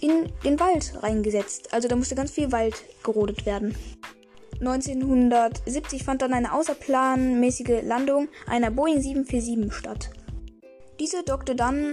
in 0.00 0.32
den 0.44 0.58
Wald 0.58 0.94
reingesetzt. 1.02 1.72
Also 1.72 1.88
da 1.88 1.96
musste 1.96 2.14
ganz 2.14 2.32
viel 2.32 2.52
Wald 2.52 2.74
gerodet 3.02 3.46
werden. 3.46 3.76
1970 4.60 6.04
fand 6.04 6.22
dann 6.22 6.32
eine 6.32 6.52
außerplanmäßige 6.52 7.82
Landung 7.82 8.28
einer 8.46 8.70
Boeing 8.70 9.00
747 9.00 9.72
statt. 9.72 10.10
Diese 10.98 11.22
dockte 11.22 11.54
dann 11.54 11.92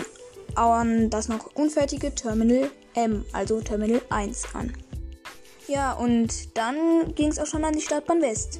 an 0.55 1.09
das 1.09 1.27
noch 1.27 1.55
unfertige 1.55 2.13
Terminal 2.13 2.69
M, 2.95 3.25
also 3.33 3.59
Terminal 3.61 4.01
1, 4.09 4.47
an. 4.53 4.73
Ja, 5.67 5.93
und 5.93 6.57
dann 6.57 7.15
ging 7.15 7.29
es 7.29 7.39
auch 7.39 7.45
schon 7.45 7.63
an 7.65 7.73
die 7.73 7.81
Startbahn 7.81 8.21
West. 8.21 8.59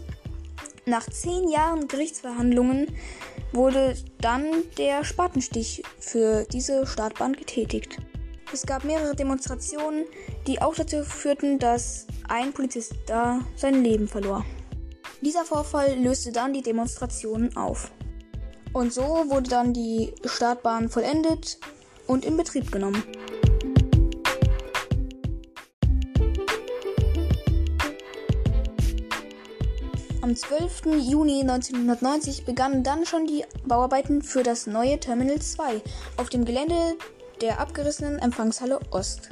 Nach 0.86 1.06
zehn 1.10 1.50
Jahren 1.50 1.88
Gerichtsverhandlungen 1.88 2.88
wurde 3.52 3.96
dann 4.20 4.46
der 4.78 5.04
Spatenstich 5.04 5.84
für 6.00 6.46
diese 6.52 6.86
Startbahn 6.88 7.34
getätigt. 7.34 7.98
Es 8.54 8.68
gab 8.68 8.84
mehrere 8.84 9.16
Demonstrationen, 9.16 10.06
die 10.46 10.62
auch 10.62 10.76
dazu 10.76 11.04
führten, 11.04 11.58
dass 11.58 12.06
ein 12.28 12.54
Polizist 12.54 12.94
da 13.08 13.40
sein 13.56 13.84
Leben 13.84 14.08
verlor. 14.08 14.46
Dieser 15.22 15.44
Vorfall 15.44 15.96
löste 15.98 16.32
dann 16.32 16.54
die 16.54 16.62
Demonstrationen 16.62 17.58
auf. 17.58 17.92
Und 18.72 18.94
so 18.94 19.02
wurde 19.02 19.50
dann 19.50 19.74
die 19.74 20.14
Startbahn 20.24 20.88
vollendet 20.88 21.58
und 22.06 22.26
in 22.26 22.38
Betrieb 22.38 22.72
genommen. 22.72 23.04
Am 30.22 30.36
12. 30.36 31.00
Juni 31.00 31.42
1990 31.42 32.46
begannen 32.46 32.84
dann 32.84 33.08
schon 33.08 33.26
die 33.26 33.46
Bauarbeiten 33.66 34.22
für 34.22 34.44
das 34.44 34.68
neue 34.68 35.00
Terminal 35.00 35.42
2 35.42 35.82
auf 36.18 36.30
dem 36.30 36.46
Gelände 36.46 36.96
der 37.42 37.60
abgerissenen 37.60 38.20
Empfangshalle 38.20 38.80
Ost. 38.92 39.30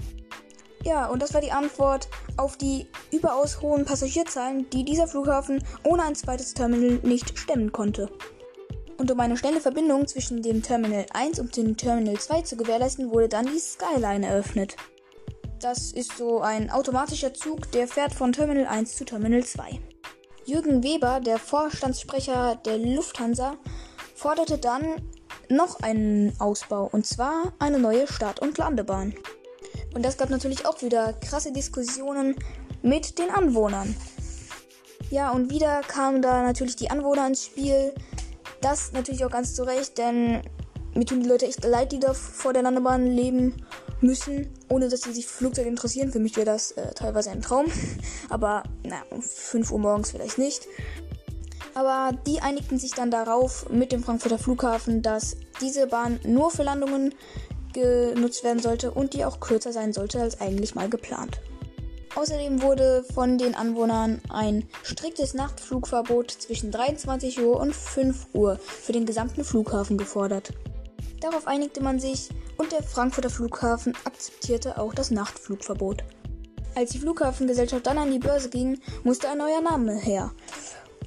Ja, 0.84 1.08
und 1.08 1.22
das 1.22 1.34
war 1.34 1.42
die 1.42 1.52
Antwort 1.52 2.08
auf 2.38 2.58
die 2.58 2.88
überaus 3.12 3.62
hohen 3.62 3.86
Passagierzahlen, 3.86 4.70
die 4.72 4.84
dieser 4.84 5.08
Flughafen 5.08 5.64
ohne 5.84 6.04
ein 6.04 6.16
zweites 6.16 6.54
Terminal 6.54 7.00
nicht 7.04 7.38
stemmen 7.38 7.72
konnte. 7.72 8.10
Und 8.98 9.12
um 9.12 9.20
eine 9.20 9.38
schnelle 9.38 9.62
Verbindung 9.62 10.08
zwischen 10.08 10.42
dem 10.42 10.62
Terminal 10.62 11.06
1 11.14 11.40
und 11.40 11.56
dem 11.56 11.78
Terminal 11.78 12.20
2 12.20 12.42
zu 12.42 12.58
gewährleisten, 12.58 13.12
wurde 13.12 13.30
dann 13.30 13.46
die 13.46 13.60
Skyline 13.60 14.26
eröffnet. 14.26 14.76
Das 15.60 15.92
ist 15.92 16.18
so 16.18 16.42
ein 16.42 16.72
automatischer 16.72 17.34
Zug, 17.34 17.72
der 17.72 17.88
fährt 17.88 18.14
von 18.14 18.32
Terminal 18.32 18.66
1 18.66 18.96
zu 18.96 19.06
Terminal 19.06 19.44
2. 19.44 19.80
Jürgen 20.46 20.84
Weber, 20.84 21.20
der 21.20 21.38
Vorstandssprecher 21.38 22.56
der 22.66 22.80
Lufthansa, 22.80 23.58
forderte 24.16 24.58
dann 24.58 24.84
noch 25.52 25.82
einen 25.82 26.34
Ausbau, 26.40 26.90
und 26.92 27.06
zwar 27.06 27.54
eine 27.60 27.80
neue 27.80 28.08
Start- 28.08 28.40
und 28.40 28.58
Landebahn. 28.58 29.14
Und 29.94 30.04
das 30.06 30.18
gab 30.18 30.30
natürlich 30.30 30.66
auch 30.66 30.82
wieder 30.82 31.14
krasse 31.14 31.52
Diskussionen 31.52 32.36
mit 32.82 33.20
den 33.20 33.30
Anwohnern. 33.30 33.96
Ja, 35.10 35.32
und 35.32 35.52
wieder 35.52 35.82
kamen 35.82 36.22
da 36.22 36.42
natürlich 36.42 36.78
die 36.78 36.90
Anwohner 36.90 37.28
ins 37.28 37.46
Spiel. 37.46 37.94
Das 38.62 38.94
natürlich 38.94 39.26
auch 39.26 39.32
ganz 39.32 39.54
zu 39.54 39.64
Recht, 39.64 39.98
denn 39.98 40.42
mir 40.94 41.06
tun 41.06 41.22
die 41.22 41.28
Leute 41.28 41.48
echt 41.48 41.64
leid, 41.66 41.92
die 41.92 42.00
da 42.00 42.14
vor 42.14 42.54
der 42.54 42.64
Landebahn 42.64 43.06
leben 43.08 43.66
müssen, 44.02 44.50
ohne 44.70 44.90
dass 44.90 45.02
sie 45.02 45.14
sich 45.14 45.28
für 45.28 45.40
Flugzeuge 45.40 45.70
interessieren. 45.70 46.12
Für 46.12 46.20
mich 46.20 46.36
wäre 46.36 46.46
das 46.46 46.72
äh, 46.72 46.94
teilweise 46.94 47.32
ein 47.32 47.42
Traum. 47.42 47.66
Aber 48.30 48.64
na, 48.84 49.02
um 49.10 49.22
5 49.22 49.72
Uhr 49.72 49.80
morgens 49.80 50.12
vielleicht 50.12 50.38
nicht. 50.38 50.68
Aber 51.74 52.12
die 52.28 52.42
einigten 52.42 52.78
sich 52.78 52.92
dann 52.92 53.12
darauf 53.12 53.70
mit 53.70 53.92
dem 53.92 54.04
Frankfurter 54.04 54.38
Flughafen, 54.38 55.02
dass 55.02 55.38
diese 55.62 55.88
Bahn 55.88 56.20
nur 56.24 56.52
für 56.52 56.64
Landungen 56.64 57.14
genutzt 57.74 58.44
werden 58.44 58.60
sollte 58.60 58.92
und 58.92 59.14
die 59.14 59.24
auch 59.24 59.40
kürzer 59.40 59.72
sein 59.72 59.94
sollte 59.94 60.22
als 60.22 60.42
eigentlich 60.42 60.76
mal 60.76 60.90
geplant. 60.90 61.40
Außerdem 62.16 62.62
wurde 62.62 63.06
von 63.14 63.38
den 63.38 63.56
Anwohnern 63.56 64.20
ein 64.30 64.68
striktes 64.84 65.34
Nachtflugverbot 65.34 66.30
zwischen 66.30 66.70
23 66.70 67.42
Uhr 67.42 67.58
und 67.58 67.74
5 67.74 68.28
Uhr 68.34 68.58
für 68.58 68.92
den 68.92 69.06
gesamten 69.06 69.46
Flughafen 69.46 69.98
gefordert. 69.98 70.52
Darauf 71.22 71.48
einigte 71.48 71.82
man 71.82 72.00
sich 72.00 72.30
und 72.58 72.74
der 72.74 72.84
Frankfurter 72.84 73.30
Flughafen 73.30 73.94
akzeptierte 74.04 74.78
auch 74.78 74.94
das 74.94 75.10
Nachtflugverbot. 75.10 76.04
Als 76.76 76.92
die 76.92 77.00
Flughafengesellschaft 77.00 77.86
dann 77.86 77.98
an 77.98 78.12
die 78.12 78.20
Börse 78.20 78.50
ging, 78.50 78.80
musste 79.04 79.30
ein 79.30 79.38
neuer 79.38 79.62
Name 79.62 79.96
her. 79.96 80.32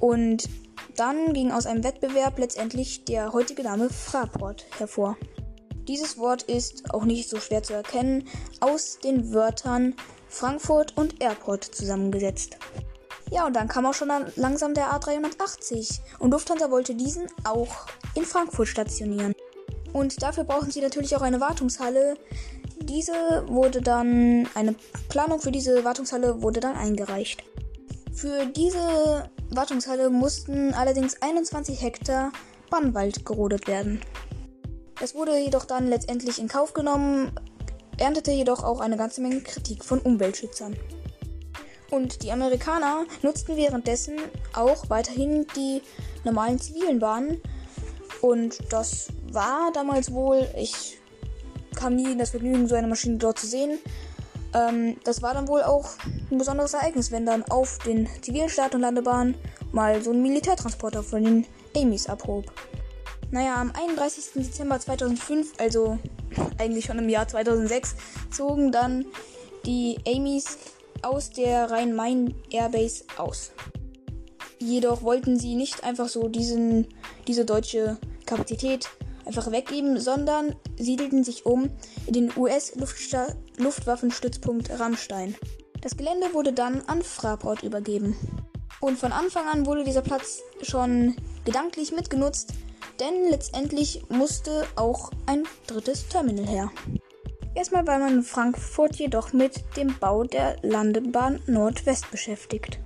Und 0.05 0.49
dann 0.97 1.33
ging 1.33 1.51
aus 1.51 1.65
einem 1.65 1.83
Wettbewerb 1.83 2.37
letztendlich 2.37 3.05
der 3.05 3.33
heutige 3.33 3.63
Name 3.63 3.89
Fraport 3.89 4.63
hervor. 4.77 5.17
Dieses 5.87 6.19
Wort 6.19 6.43
ist 6.43 6.93
auch 6.93 7.05
nicht 7.05 7.27
so 7.27 7.39
schwer 7.39 7.63
zu 7.63 7.73
erkennen, 7.73 8.27
aus 8.59 8.99
den 9.03 9.33
Wörtern 9.33 9.95
Frankfurt 10.29 10.95
und 10.95 11.23
Airport 11.23 11.63
zusammengesetzt. 11.63 12.57
Ja, 13.31 13.47
und 13.47 13.55
dann 13.55 13.67
kam 13.67 13.87
auch 13.87 13.95
schon 13.95 14.11
langsam 14.35 14.75
der 14.75 14.91
A380 14.91 16.01
und 16.19 16.29
Lufthansa 16.29 16.69
wollte 16.69 16.93
diesen 16.93 17.25
auch 17.43 17.87
in 18.13 18.25
Frankfurt 18.25 18.67
stationieren. 18.67 19.33
Und 19.91 20.21
dafür 20.21 20.43
brauchen 20.43 20.69
sie 20.69 20.81
natürlich 20.81 21.15
auch 21.15 21.23
eine 21.23 21.41
Wartungshalle. 21.41 22.13
Diese 22.79 23.43
wurde 23.47 23.81
dann, 23.81 24.47
eine 24.53 24.75
Planung 25.09 25.39
für 25.39 25.51
diese 25.51 25.83
Wartungshalle 25.83 26.43
wurde 26.43 26.59
dann 26.59 26.75
eingereicht. 26.75 27.43
Für 28.13 28.45
diese 28.45 29.31
Wartungshalle 29.55 30.09
mussten 30.09 30.73
allerdings 30.73 31.21
21 31.21 31.81
Hektar 31.81 32.31
Bannwald 32.69 33.25
gerodet 33.25 33.67
werden. 33.67 34.01
Es 35.01 35.15
wurde 35.15 35.37
jedoch 35.37 35.65
dann 35.65 35.87
letztendlich 35.87 36.39
in 36.39 36.47
Kauf 36.47 36.73
genommen, 36.73 37.31
erntete 37.97 38.31
jedoch 38.31 38.63
auch 38.63 38.79
eine 38.79 38.97
ganze 38.97 39.21
Menge 39.21 39.41
Kritik 39.41 39.83
von 39.83 39.99
Umweltschützern. 39.99 40.75
Und 41.91 42.23
die 42.23 42.31
Amerikaner 42.31 43.05
nutzten 43.21 43.55
währenddessen 43.57 44.15
auch 44.53 44.89
weiterhin 44.89 45.45
die 45.55 45.81
normalen 46.23 46.59
zivilen 46.59 46.99
Bahnen. 46.99 47.41
Und 48.21 48.57
das 48.71 49.07
war 49.31 49.71
damals 49.73 50.11
wohl, 50.11 50.47
ich 50.57 50.97
kam 51.75 51.95
nie 51.95 52.11
in 52.11 52.17
das 52.17 52.31
Vergnügen, 52.31 52.67
so 52.67 52.75
eine 52.75 52.87
Maschine 52.87 53.17
dort 53.17 53.39
zu 53.39 53.47
sehen. 53.47 53.77
Ähm, 54.55 54.95
das 55.03 55.21
war 55.21 55.33
dann 55.33 55.47
wohl 55.49 55.61
auch 55.63 55.89
ein 56.31 56.37
besonderes 56.37 56.73
Ereignis, 56.73 57.11
wenn 57.11 57.25
dann 57.25 57.43
auf 57.43 57.77
den 57.79 58.07
zivilen 58.21 58.49
Start- 58.49 58.73
und 58.73 58.81
Landebahnen 58.81 59.35
mal 59.73 60.01
so 60.01 60.11
ein 60.11 60.21
Militärtransporter 60.21 61.03
von 61.03 61.23
den 61.23 61.45
Amy's 61.75 62.07
abhob. 62.07 62.45
Naja, 63.31 63.55
am 63.55 63.71
31. 63.71 64.33
Dezember 64.35 64.79
2005, 64.79 65.59
also 65.59 65.99
eigentlich 66.57 66.85
schon 66.85 66.99
im 66.99 67.09
Jahr 67.09 67.27
2006, 67.27 67.95
zogen 68.31 68.71
dann 68.71 69.05
die 69.65 69.97
Amy's 70.07 70.57
aus 71.01 71.31
der 71.31 71.69
Rhein-Main 71.69 72.33
Airbase 72.49 73.03
aus. 73.17 73.51
Jedoch 74.59 75.03
wollten 75.03 75.37
sie 75.37 75.55
nicht 75.55 75.83
einfach 75.83 76.07
so 76.07 76.29
diesen, 76.29 76.87
diese 77.27 77.43
deutsche 77.43 77.97
Kapazität 78.25 78.89
einfach 79.25 79.51
weggeben, 79.51 79.99
sondern 79.99 80.55
siedelten 80.77 81.23
sich 81.23 81.45
um 81.45 81.69
in 82.07 82.13
den 82.13 82.31
US-Luftwaffenstützpunkt 82.35 84.79
Rammstein. 84.79 85.35
Das 85.81 85.97
Gelände 85.97 86.33
wurde 86.33 86.53
dann 86.53 86.81
an 86.87 87.01
Fraport 87.01 87.63
übergeben. 87.63 88.15
Und 88.79 88.99
von 88.99 89.11
Anfang 89.11 89.47
an 89.47 89.65
wurde 89.65 89.83
dieser 89.83 90.01
Platz 90.01 90.41
schon 90.61 91.15
gedanklich 91.45 91.91
mitgenutzt, 91.91 92.53
denn 92.99 93.29
letztendlich 93.29 94.03
musste 94.09 94.67
auch 94.75 95.11
ein 95.25 95.43
drittes 95.67 96.07
Terminal 96.07 96.47
her. 96.47 96.71
Erstmal 97.55 97.87
war 97.87 97.99
man 97.99 98.15
in 98.15 98.23
Frankfurt 98.23 98.97
jedoch 98.97 99.31
mit 99.31 99.63
dem 99.77 99.95
Bau 99.99 100.23
der 100.23 100.57
Landebahn 100.61 101.41
Nordwest 101.47 102.11
beschäftigt. 102.11 102.79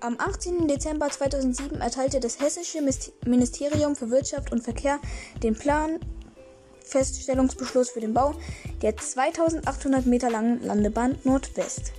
Am 0.00 0.16
18. 0.16 0.68
Dezember 0.68 1.10
2007 1.10 1.80
erteilte 1.80 2.20
das 2.20 2.38
Hessische 2.40 2.80
Ministerium 3.24 3.96
für 3.96 4.10
Wirtschaft 4.10 4.52
und 4.52 4.62
Verkehr 4.62 5.00
den 5.42 5.56
Plan 5.56 5.98
Feststellungsbeschluss 6.84 7.90
für 7.90 8.00
den 8.00 8.14
Bau 8.14 8.34
der 8.80 8.96
2800 8.96 10.06
Meter 10.06 10.30
langen 10.30 10.62
Landebahn 10.62 11.18
Nordwest. 11.24 11.92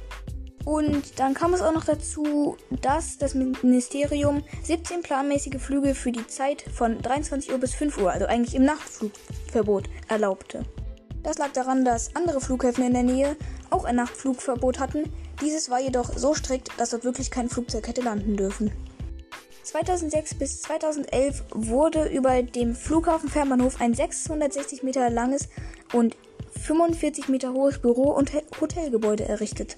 Und 0.63 1.19
dann 1.19 1.33
kam 1.33 1.53
es 1.53 1.61
auch 1.61 1.73
noch 1.73 1.83
dazu, 1.83 2.55
dass 2.81 3.17
das 3.17 3.33
Ministerium 3.35 4.43
17 4.63 5.01
planmäßige 5.01 5.61
Flüge 5.61 5.93
für 5.93 6.13
die 6.13 6.25
Zeit 6.25 6.63
von 6.73 7.01
23 7.01 7.51
Uhr 7.51 7.57
bis 7.57 7.73
5 7.73 7.97
Uhr, 7.97 8.11
also 8.11 8.27
eigentlich 8.27 8.55
im 8.55 8.63
Nachtflugverbot, 8.63 9.89
erlaubte. 10.07 10.63
Das 11.23 11.37
lag 11.37 11.51
daran, 11.53 11.83
dass 11.83 12.15
andere 12.15 12.41
Flughäfen 12.41 12.85
in 12.85 12.93
der 12.93 13.03
Nähe 13.03 13.35
auch 13.69 13.85
ein 13.85 13.95
Nachtflugverbot 13.95 14.79
hatten, 14.79 15.11
dieses 15.41 15.69
war 15.69 15.79
jedoch 15.79 16.17
so 16.17 16.33
strikt, 16.33 16.69
dass 16.77 16.89
dort 16.89 17.03
wirklich 17.03 17.31
kein 17.31 17.49
Flugzeug 17.49 17.87
hätte 17.87 18.01
landen 18.01 18.35
dürfen. 18.35 18.71
2006 19.63 20.35
bis 20.35 20.61
2011 20.63 21.43
wurde 21.51 22.07
über 22.09 22.41
dem 22.41 22.75
Flughafen 22.75 23.29
Fährbahnhof 23.29 23.79
ein 23.79 23.93
660 23.93 24.83
Meter 24.83 25.09
langes 25.09 25.47
und 25.93 26.17
45 26.59 27.29
Meter 27.29 27.53
hohes 27.53 27.79
Büro- 27.79 28.11
und 28.11 28.31
Hotelgebäude 28.59 29.25
errichtet. 29.25 29.77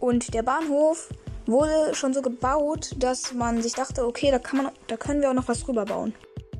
Und 0.00 0.34
der 0.34 0.42
Bahnhof 0.42 1.10
wurde 1.46 1.94
schon 1.94 2.12
so 2.12 2.22
gebaut, 2.22 2.90
dass 2.98 3.32
man 3.32 3.62
sich 3.62 3.74
dachte, 3.74 4.04
okay, 4.06 4.30
da, 4.30 4.38
kann 4.38 4.64
man, 4.64 4.72
da 4.88 4.96
können 4.96 5.20
wir 5.20 5.30
auch 5.30 5.34
noch 5.34 5.48
was 5.48 5.60
drüber 5.60 5.84
bauen. 5.84 6.14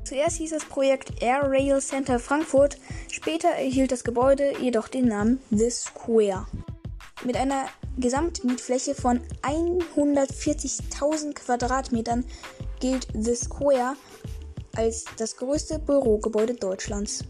Zuerst 0.05 0.37
hieß 0.37 0.51
das 0.51 0.65
Projekt 0.65 1.23
Air 1.23 1.49
Rail 1.49 1.81
Center 1.81 2.19
Frankfurt, 2.19 2.77
später 3.11 3.49
erhielt 3.49 3.91
das 3.91 4.03
Gebäude 4.03 4.53
jedoch 4.61 4.87
den 4.87 5.07
Namen 5.07 5.41
The 5.49 5.71
Square. 5.71 6.45
Mit 7.23 7.35
einer 7.35 7.65
Gesamtmietfläche 7.97 8.93
von 8.93 9.21
140.000 9.41 11.33
Quadratmetern 11.33 12.23
gilt 12.79 13.07
The 13.13 13.33
Square 13.33 13.95
als 14.75 15.05
das 15.17 15.37
größte 15.37 15.79
Bürogebäude 15.79 16.53
Deutschlands. 16.53 17.23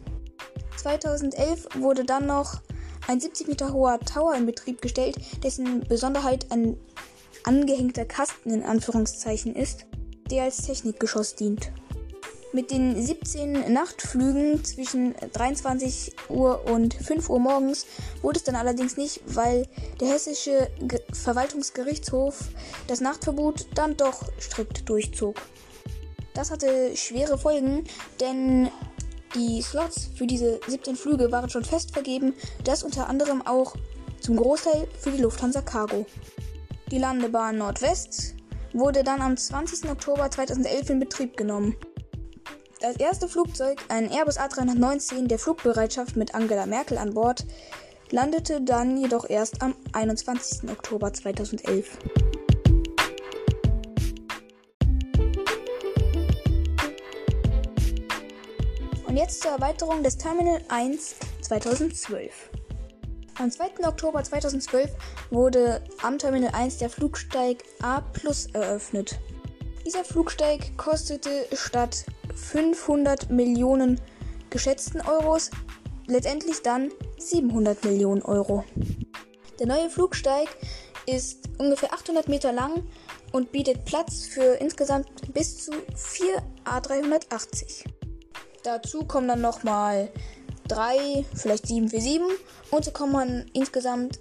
2011 0.76 1.68
wurde 1.80 2.04
dann 2.04 2.26
noch 2.26 2.60
ein 3.08 3.22
70 3.22 3.48
Meter 3.48 3.72
hoher 3.72 4.02
Tower 4.02 4.36
in 4.36 4.46
Betrieb 4.46 4.82
gestellt, 4.82 5.16
dessen 5.44 5.80
Besonderheit 5.88 6.52
ein 6.52 6.76
angehängter 7.46 8.04
Kasten 8.04 8.50
in 8.50 8.64
Anführungszeichen 8.64 9.56
ist, 9.56 9.86
der 10.30 10.44
als 10.44 10.58
Technikgeschoss 10.66 11.36
dient. 11.36 11.72
Mit 12.56 12.72
den 12.72 13.06
17 13.06 13.74
Nachtflügen 13.74 14.64
zwischen 14.64 15.14
23 15.34 16.16
Uhr 16.30 16.64
und 16.72 16.94
5 16.94 17.30
Uhr 17.30 17.40
morgens 17.42 17.86
wurde 18.22 18.38
es 18.38 18.46
dann 18.46 18.56
allerdings 18.56 18.96
nicht, 18.96 19.20
weil 19.26 19.68
der 20.00 20.08
hessische 20.08 20.70
Ge 20.80 21.02
Verwaltungsgerichtshof 21.12 22.48
das 22.88 23.02
Nachtverbot 23.02 23.68
dann 23.76 23.98
doch 23.98 24.32
strikt 24.40 24.88
durchzog. 24.88 25.36
Das 26.34 26.50
hatte 26.50 26.96
schwere 26.96 27.38
Folgen, 27.38 27.84
denn 28.22 28.70
die 29.36 29.62
Slots 29.62 30.12
für 30.16 30.26
diese 30.26 30.62
17 30.66 30.96
Flüge 30.96 31.34
waren 31.34 31.50
schon 31.50 31.66
fest 31.66 31.92
vergeben, 31.92 32.34
das 32.64 32.84
unter 32.84 33.10
anderem 33.10 33.46
auch 33.46 33.76
zum 34.22 34.38
Großteil 34.38 34.88
für 34.98 35.12
die 35.12 35.22
Lufthansa 35.22 35.60
Cargo. 35.60 36.06
Die 36.90 37.00
Landebahn 37.00 37.58
Nordwest 37.58 38.34
wurde 38.72 39.04
dann 39.04 39.22
am 39.22 39.36
20. 39.36 39.90
Oktober 39.90 40.32
2011 40.32 40.90
in 40.92 41.00
Betrieb 41.02 41.36
genommen. 41.36 41.76
Das 42.86 42.98
erste 42.98 43.28
Flugzeug, 43.28 43.80
ein 43.90 44.12
Airbus 44.12 44.38
A319 44.38 45.26
der 45.26 45.40
Flugbereitschaft 45.40 46.16
mit 46.16 46.36
Angela 46.36 46.68
Merkel 46.68 47.00
an 47.00 47.16
Bord, 47.16 47.44
landete 48.12 48.62
dann 48.62 48.96
jedoch 48.96 49.28
erst 49.28 49.64
am 49.64 49.74
21. 49.94 50.70
Oktober 50.70 51.12
2011. 51.12 51.98
Und 59.08 59.18
jetzt 59.18 59.42
zur 59.42 59.50
Erweiterung 59.50 60.04
des 60.04 60.20
Terminal 60.20 60.62
1 60.68 61.16
2012. 61.42 62.52
Am 63.40 63.50
2. 63.50 63.88
Oktober 63.88 64.24
2012 64.24 64.92
wurde 65.32 65.84
am 66.04 66.20
Terminal 66.20 66.54
1 66.54 66.78
der 66.78 66.92
Flugsteig 66.92 67.64
A 67.82 68.04
eröffnet. 68.54 69.18
Dieser 69.84 70.04
Flugsteig 70.04 70.78
kostete 70.78 71.48
statt 71.54 72.06
500 72.36 73.30
Millionen 73.30 74.00
geschätzten 74.50 75.02
Euros 75.02 75.50
letztendlich 76.08 76.62
dann 76.62 76.92
700 77.18 77.84
Millionen 77.86 78.22
Euro. 78.22 78.64
Der 79.60 79.68
neue 79.68 79.90
Flugsteig 79.90 80.48
ist 81.06 81.50
ungefähr 81.58 81.94
800 81.94 82.28
Meter 82.28 82.52
lang 82.52 82.84
und 83.32 83.52
bietet 83.52 83.86
Platz 83.86 84.26
für 84.26 84.56
insgesamt 84.56 85.08
bis 85.34 85.66
zu 85.66 85.72
4 85.96 86.42
A380. 86.66 87.86
Dazu 88.64 89.06
kommen 89.06 89.28
dann 89.28 89.42
nochmal 89.42 90.10
drei, 90.68 91.26
vielleicht 91.34 91.68
sieben 91.68 91.90
für 91.90 92.02
sieben. 92.02 92.28
Und 92.72 92.86
so 92.86 92.92
kommt 92.92 93.14
man 93.14 93.46
insgesamt 93.54 94.20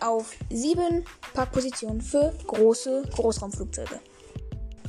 auf 0.00 0.34
sieben 0.50 1.04
Parkpositionen 1.32 2.02
für 2.02 2.34
große 2.46 3.04
Großraumflugzeuge. 3.14 4.00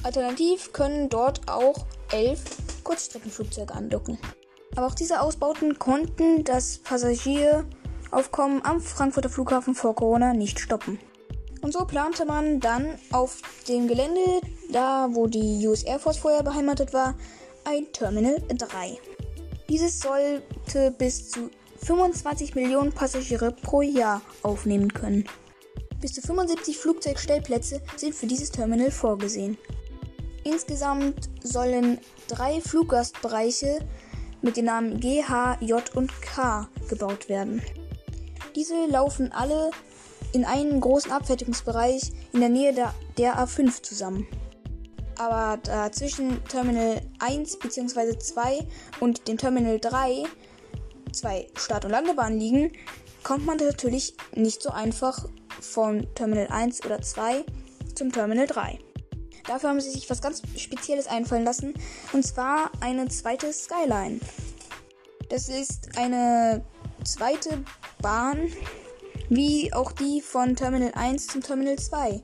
Alternativ 0.03 0.73
können 0.73 1.09
dort 1.09 1.47
auch 1.49 1.85
elf 2.15 2.39
Kurzstreckenflugzeuge 2.83 3.73
andocken. 3.73 4.17
Aber 4.75 4.87
auch 4.87 4.95
diese 4.95 5.21
Ausbauten 5.21 5.77
konnten 5.79 6.43
das 6.45 6.77
Passagieraufkommen 6.77 8.63
am 8.63 8.79
Frankfurter 8.79 9.29
Flughafen 9.29 9.75
vor 9.75 9.95
Corona 9.95 10.33
nicht 10.33 10.59
stoppen. 10.59 10.97
Und 11.61 11.73
so 11.73 11.85
plante 11.85 12.25
man 12.25 12.59
dann 12.59 12.87
auf 13.11 13.41
dem 13.67 13.87
Gelände, 13.87 14.21
da 14.71 15.09
wo 15.11 15.27
die 15.27 15.67
US 15.67 15.83
Air 15.83 15.99
Force 15.99 16.17
vorher 16.17 16.43
beheimatet 16.43 16.93
war, 16.93 17.15
ein 17.65 17.91
Terminal 17.91 18.41
3. 18.47 18.97
Dieses 19.67 19.99
sollte 19.99 20.91
bis 20.91 21.31
zu 21.31 21.49
25 21.83 22.55
Millionen 22.55 22.93
Passagiere 22.93 23.51
pro 23.51 23.81
Jahr 23.81 24.21
aufnehmen 24.43 24.93
können. 24.93 25.27
Bis 25.99 26.13
zu 26.13 26.21
75 26.21 26.77
Flugzeugstellplätze 26.77 27.81
sind 27.97 28.13
für 28.13 28.27
dieses 28.27 28.51
Terminal 28.51 28.91
vorgesehen. 28.91 29.57
Insgesamt 30.45 31.29
sollen 31.43 31.99
drei 32.29 32.61
Fluggastbereiche 32.61 33.79
mit 34.41 34.55
den 34.55 34.65
Namen 34.65 35.01
G, 35.01 35.21
H, 35.23 35.57
J 35.59 35.83
und 35.95 36.09
K 36.21 36.69
gebaut 36.87 37.27
werden. 37.27 37.61
Diese 38.55 38.85
laufen 38.85 39.33
alle 39.33 39.71
in 40.31 40.45
einen 40.45 40.79
großen 40.79 41.11
Abfertigungsbereich 41.11 42.13
in 42.31 42.39
der 42.39 42.49
Nähe 42.49 42.73
der, 42.73 42.93
der 43.17 43.37
A5 43.37 43.83
zusammen 43.83 44.25
aber 45.17 45.59
da 45.63 45.91
zwischen 45.91 46.43
Terminal 46.45 47.01
1 47.19 47.59
bzw. 47.59 48.17
2 48.17 48.67
und 48.99 49.27
dem 49.27 49.37
Terminal 49.37 49.79
3 49.79 50.23
zwei 51.11 51.47
Start- 51.55 51.85
und 51.85 51.91
Landebahnen 51.91 52.39
liegen, 52.39 52.71
kommt 53.23 53.45
man 53.45 53.57
natürlich 53.57 54.15
nicht 54.35 54.61
so 54.61 54.69
einfach 54.69 55.25
von 55.61 56.07
Terminal 56.13 56.47
1 56.47 56.85
oder 56.85 57.01
2 57.01 57.45
zum 57.95 58.11
Terminal 58.11 58.47
3. 58.47 58.79
Dafür 59.47 59.69
haben 59.69 59.81
sie 59.81 59.91
sich 59.91 60.09
was 60.09 60.21
ganz 60.21 60.41
Spezielles 60.57 61.07
einfallen 61.07 61.43
lassen, 61.43 61.73
und 62.13 62.23
zwar 62.23 62.71
eine 62.79 63.07
zweite 63.09 63.53
Skyline. 63.53 64.19
Das 65.29 65.49
ist 65.49 65.97
eine 65.97 66.63
zweite 67.03 67.63
Bahn, 68.01 68.49
wie 69.29 69.73
auch 69.73 69.91
die 69.91 70.21
von 70.21 70.55
Terminal 70.55 70.91
1 70.95 71.27
zum 71.27 71.41
Terminal 71.41 71.77
2. 71.77 72.21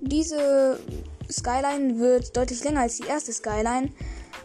Diese 0.00 0.78
Skyline 1.30 1.98
wird 1.98 2.36
deutlich 2.36 2.62
länger 2.64 2.80
als 2.80 2.96
die 2.96 3.06
erste 3.06 3.32
Skyline 3.32 3.90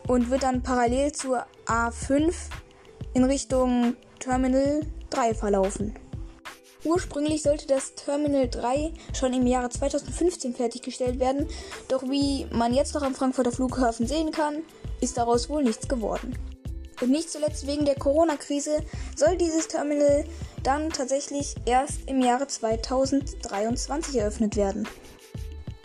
und 0.07 0.29
wird 0.29 0.43
dann 0.43 0.63
parallel 0.63 1.11
zur 1.11 1.45
A5 1.65 2.33
in 3.13 3.23
Richtung 3.23 3.95
Terminal 4.19 4.81
3 5.09 5.33
verlaufen. 5.33 5.95
Ursprünglich 6.83 7.41
sollte 7.41 7.67
das 7.67 7.95
Terminal 7.95 8.47
3 8.49 8.93
schon 9.13 9.33
im 9.33 9.47
Jahre 9.47 9.69
2015 9.69 10.55
fertiggestellt 10.55 11.19
werden, 11.19 11.47
doch 11.87 12.03
wie 12.03 12.47
man 12.51 12.73
jetzt 12.73 12.93
noch 12.93 13.01
am 13.01 13.15
Frankfurter 13.15 13.51
Flughafen 13.51 14.07
sehen 14.07 14.31
kann, 14.31 14.63
ist 15.01 15.17
daraus 15.17 15.49
wohl 15.49 15.63
nichts 15.63 15.87
geworden. 15.87 16.37
Und 17.01 17.11
nicht 17.11 17.31
zuletzt 17.31 17.67
wegen 17.67 17.85
der 17.85 17.95
Corona-Krise 17.95 18.77
soll 19.15 19.37
dieses 19.37 19.67
Terminal 19.67 20.25
dann 20.63 20.89
tatsächlich 20.89 21.55
erst 21.65 22.07
im 22.07 22.21
Jahre 22.21 22.47
2023 22.47 24.17
eröffnet 24.17 24.55
werden. 24.55 24.87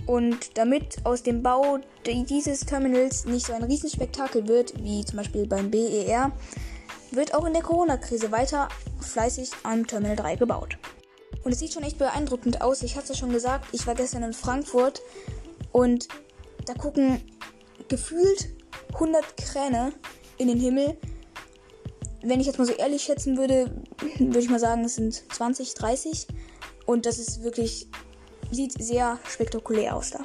Und 0.07 0.59
damit 0.59 1.05
aus 1.05 1.23
dem 1.23 1.43
Bau 1.43 1.79
dieses 2.07 2.61
Terminals 2.61 3.25
nicht 3.25 3.47
so 3.47 3.53
ein 3.53 3.63
Riesenspektakel 3.63 4.49
wird, 4.49 4.83
wie 4.83 5.05
zum 5.05 5.19
Beispiel 5.19 5.47
beim 5.47 5.71
BER, 5.71 6.33
wird 7.13 7.35
auch 7.35 7.45
in 7.45 7.53
der 7.53 7.63
Corona-Krise 7.63 8.33
weiter 8.33 8.69
fleißig 9.03 9.51
am 9.63 9.87
Terminal 9.87 10.17
3 10.17 10.37
gebaut. 10.37 10.79
Und 11.45 11.53
es 11.53 11.59
sieht 11.59 11.73
schon 11.73 11.83
echt 11.83 11.99
beeindruckend 11.99 12.61
aus. 12.63 12.83
Ich 12.83 12.97
hatte 12.97 13.13
es 13.13 13.19
schon 13.19 13.33
gesagt, 13.33 13.67
ich 13.73 13.87
war 13.87 13.95
gestern 13.95 14.23
in 14.23 14.33
Frankfurt 14.33 15.03
und 15.73 16.09
da 16.67 16.75
gucken 16.75 17.21
gefühlt 17.89 18.49
100 18.95 19.37
Kräne 19.37 19.93
in 20.39 20.49
den 20.49 20.61
Himmel. 20.61 20.97
Wenn 22.23 22.41
ich 22.41 22.47
jetzt 22.47 22.59
mal 22.59 22.67
so 22.67 22.73
ehrlich 22.73 23.03
schätzen 23.03 23.37
würde, 23.37 23.83
würde 24.19 24.39
ich 24.39 24.51
mal 24.51 24.61
sagen, 24.61 24.85
es 24.85 24.95
sind 24.95 25.25
20, 25.33 25.75
30. 25.75 26.27
Und 26.87 27.07
das 27.07 27.19
ist 27.19 27.43
wirklich 27.43 27.89
sieht 28.51 28.73
sehr 28.73 29.19
spektakulär 29.29 29.97
aus 29.97 30.11
da. 30.11 30.21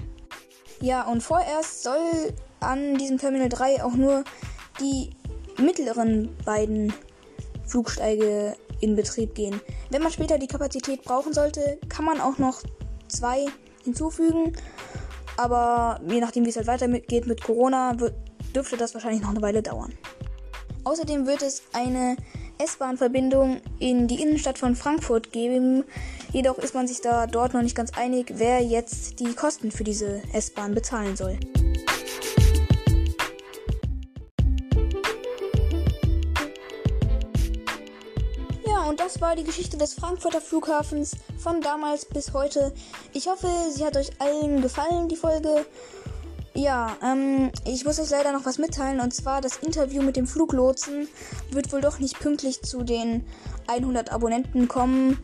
Ja, 0.82 1.08
und 1.08 1.22
vorerst 1.22 1.84
soll 1.84 2.34
an 2.60 2.98
diesem 2.98 3.18
Terminal 3.18 3.50
3 3.50 3.84
auch 3.84 3.94
nur 3.94 4.24
die 4.80 5.12
mittleren 5.58 6.36
beiden 6.46 6.94
Flugsteige 7.66 8.56
in 8.82 8.96
Betrieb 8.96 9.36
gehen. 9.36 9.60
Wenn 9.90 10.02
man 10.02 10.12
später 10.12 10.38
die 10.38 10.48
Kapazität 10.48 11.04
brauchen 11.04 11.34
sollte, 11.34 11.80
kann 11.90 12.06
man 12.06 12.22
auch 12.22 12.38
noch 12.38 12.62
zwei 13.08 13.46
hinzufügen. 13.84 14.54
Aber 15.38 16.00
je 16.10 16.20
nachdem, 16.20 16.46
wie 16.46 16.50
es 16.50 16.58
halt 16.58 16.68
weitergeht 16.68 17.28
mit 17.28 17.44
Corona, 17.44 17.96
dürfte 18.56 18.78
das 18.78 18.94
wahrscheinlich 18.94 19.22
noch 19.22 19.30
eine 19.30 19.42
Weile 19.42 19.62
dauern. 19.62 19.94
Außerdem 20.84 21.28
wird 21.28 21.42
es 21.42 21.63
eine 21.74 22.16
S-Bahn-Verbindung 22.60 23.62
in 23.80 24.08
die 24.08 24.22
Innenstadt 24.22 24.58
von 24.58 24.76
Frankfurt 24.76 25.32
geben. 25.32 25.84
Jedoch 26.32 26.58
ist 26.58 26.74
man 26.74 26.88
sich 26.88 27.02
da 27.02 27.28
dort 27.28 27.54
noch 27.54 27.62
nicht 27.62 27.76
ganz 27.76 27.92
einig, 27.96 28.34
wer 28.36 28.62
jetzt 28.62 29.20
die 29.20 29.34
Kosten 29.34 29.72
für 29.72 29.84
diese 29.84 30.22
S-Bahn 30.34 30.74
bezahlen 30.74 31.16
soll. 31.16 31.38
Das 39.18 39.22
war 39.30 39.36
die 39.36 39.44
Geschichte 39.44 39.78
des 39.78 39.96
Frankfurter 39.96 40.42
Flughafens 40.42 41.16
von 41.40 41.60
damals 41.60 42.06
bis 42.06 42.34
heute. 42.34 42.72
Ich 43.14 43.28
hoffe, 43.28 43.48
sie 43.72 43.84
hat 43.84 43.98
euch 43.98 44.12
allen 44.20 44.62
gefallen, 44.62 45.08
die 45.08 45.16
Folge. 45.16 45.66
Ja, 46.54 46.96
ähm, 47.04 47.52
ich 47.66 47.84
muss 47.84 48.00
euch 48.00 48.12
leider 48.12 48.32
noch 48.32 48.46
was 48.46 48.60
mitteilen 48.60 49.00
und 49.00 49.16
zwar 49.16 49.42
das 49.42 49.58
Interview 49.58 50.04
mit 50.04 50.18
dem 50.18 50.28
Fluglotsen 50.28 51.08
wird 51.50 51.74
wohl 51.74 51.82
doch 51.82 51.98
nicht 51.98 52.20
pünktlich 52.20 52.62
zu 52.62 52.84
den 52.84 53.26
100 53.66 54.12
Abonnenten 54.12 54.68
kommen, 54.68 55.18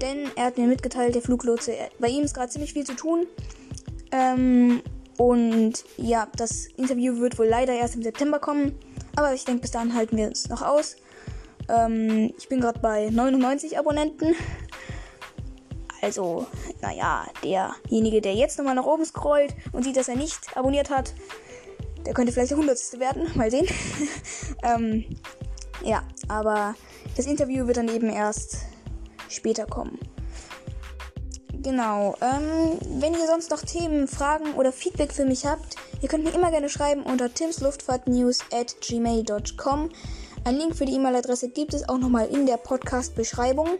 denn 0.00 0.30
er 0.36 0.44
hat 0.44 0.56
mir 0.56 0.68
mitgeteilt, 0.68 1.16
der 1.16 1.22
Fluglotse, 1.22 1.72
bei 1.98 2.06
ihm 2.06 2.22
ist 2.22 2.34
gerade 2.34 2.50
ziemlich 2.50 2.72
viel 2.72 2.84
zu 2.84 2.94
tun. 2.94 3.26
Ähm, 4.12 4.80
und 5.18 5.84
ja, 5.96 6.28
das 6.36 6.66
Interview 6.76 7.18
wird 7.18 7.36
wohl 7.36 7.48
leider 7.48 7.72
erst 7.72 7.96
im 7.96 8.04
September 8.04 8.38
kommen, 8.38 8.78
aber 9.16 9.34
ich 9.34 9.44
denke, 9.44 9.62
bis 9.62 9.72
dahin 9.72 9.92
halten 9.92 10.16
wir 10.16 10.30
es 10.30 10.48
noch 10.48 10.62
aus. 10.62 10.94
Ähm, 11.68 12.32
ich 12.38 12.48
bin 12.48 12.60
gerade 12.60 12.78
bei 12.80 13.08
99 13.10 13.78
Abonnenten. 13.78 14.34
Also, 16.02 16.46
naja, 16.82 17.26
derjenige, 17.42 18.20
der 18.20 18.34
jetzt 18.34 18.58
nochmal 18.58 18.74
nach 18.74 18.84
oben 18.84 19.04
scrollt 19.04 19.54
und 19.72 19.84
sieht, 19.84 19.96
dass 19.96 20.08
er 20.08 20.16
nicht 20.16 20.56
abonniert 20.56 20.90
hat, 20.90 21.14
der 22.04 22.12
könnte 22.12 22.32
vielleicht 22.32 22.50
der 22.50 22.58
Hundertste 22.58 23.00
werden. 23.00 23.26
Mal 23.34 23.50
sehen. 23.50 23.66
ähm, 24.62 25.06
ja, 25.82 26.02
aber 26.28 26.74
das 27.16 27.26
Interview 27.26 27.66
wird 27.66 27.78
dann 27.78 27.88
eben 27.88 28.10
erst 28.10 28.58
später 29.28 29.64
kommen. 29.66 29.98
Genau. 31.62 32.14
Ähm, 32.20 32.78
wenn 33.00 33.14
ihr 33.14 33.26
sonst 33.26 33.50
noch 33.50 33.62
Themen, 33.62 34.06
Fragen 34.06 34.52
oder 34.54 34.70
Feedback 34.70 35.12
für 35.12 35.24
mich 35.24 35.46
habt, 35.46 35.78
Ihr 36.04 36.10
könnt 36.10 36.24
mir 36.24 36.34
immer 36.34 36.50
gerne 36.50 36.68
schreiben 36.68 37.02
unter 37.02 37.32
timsluftfahrtnews 37.32 38.40
at 38.52 38.76
gmail.com. 38.82 39.88
Ein 40.46 40.58
Link 40.58 40.76
für 40.76 40.84
die 40.84 40.92
E-Mail-Adresse 40.92 41.48
gibt 41.48 41.72
es 41.72 41.88
auch 41.88 41.96
nochmal 41.96 42.28
in 42.28 42.44
der 42.44 42.58
Podcast-Beschreibung. 42.58 43.78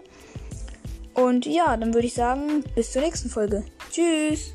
Und 1.13 1.45
ja, 1.45 1.77
dann 1.77 1.93
würde 1.93 2.07
ich 2.07 2.15
sagen, 2.15 2.65
bis 2.75 2.93
zur 2.93 3.03
nächsten 3.03 3.29
Folge. 3.29 3.65
Tschüss! 3.91 4.54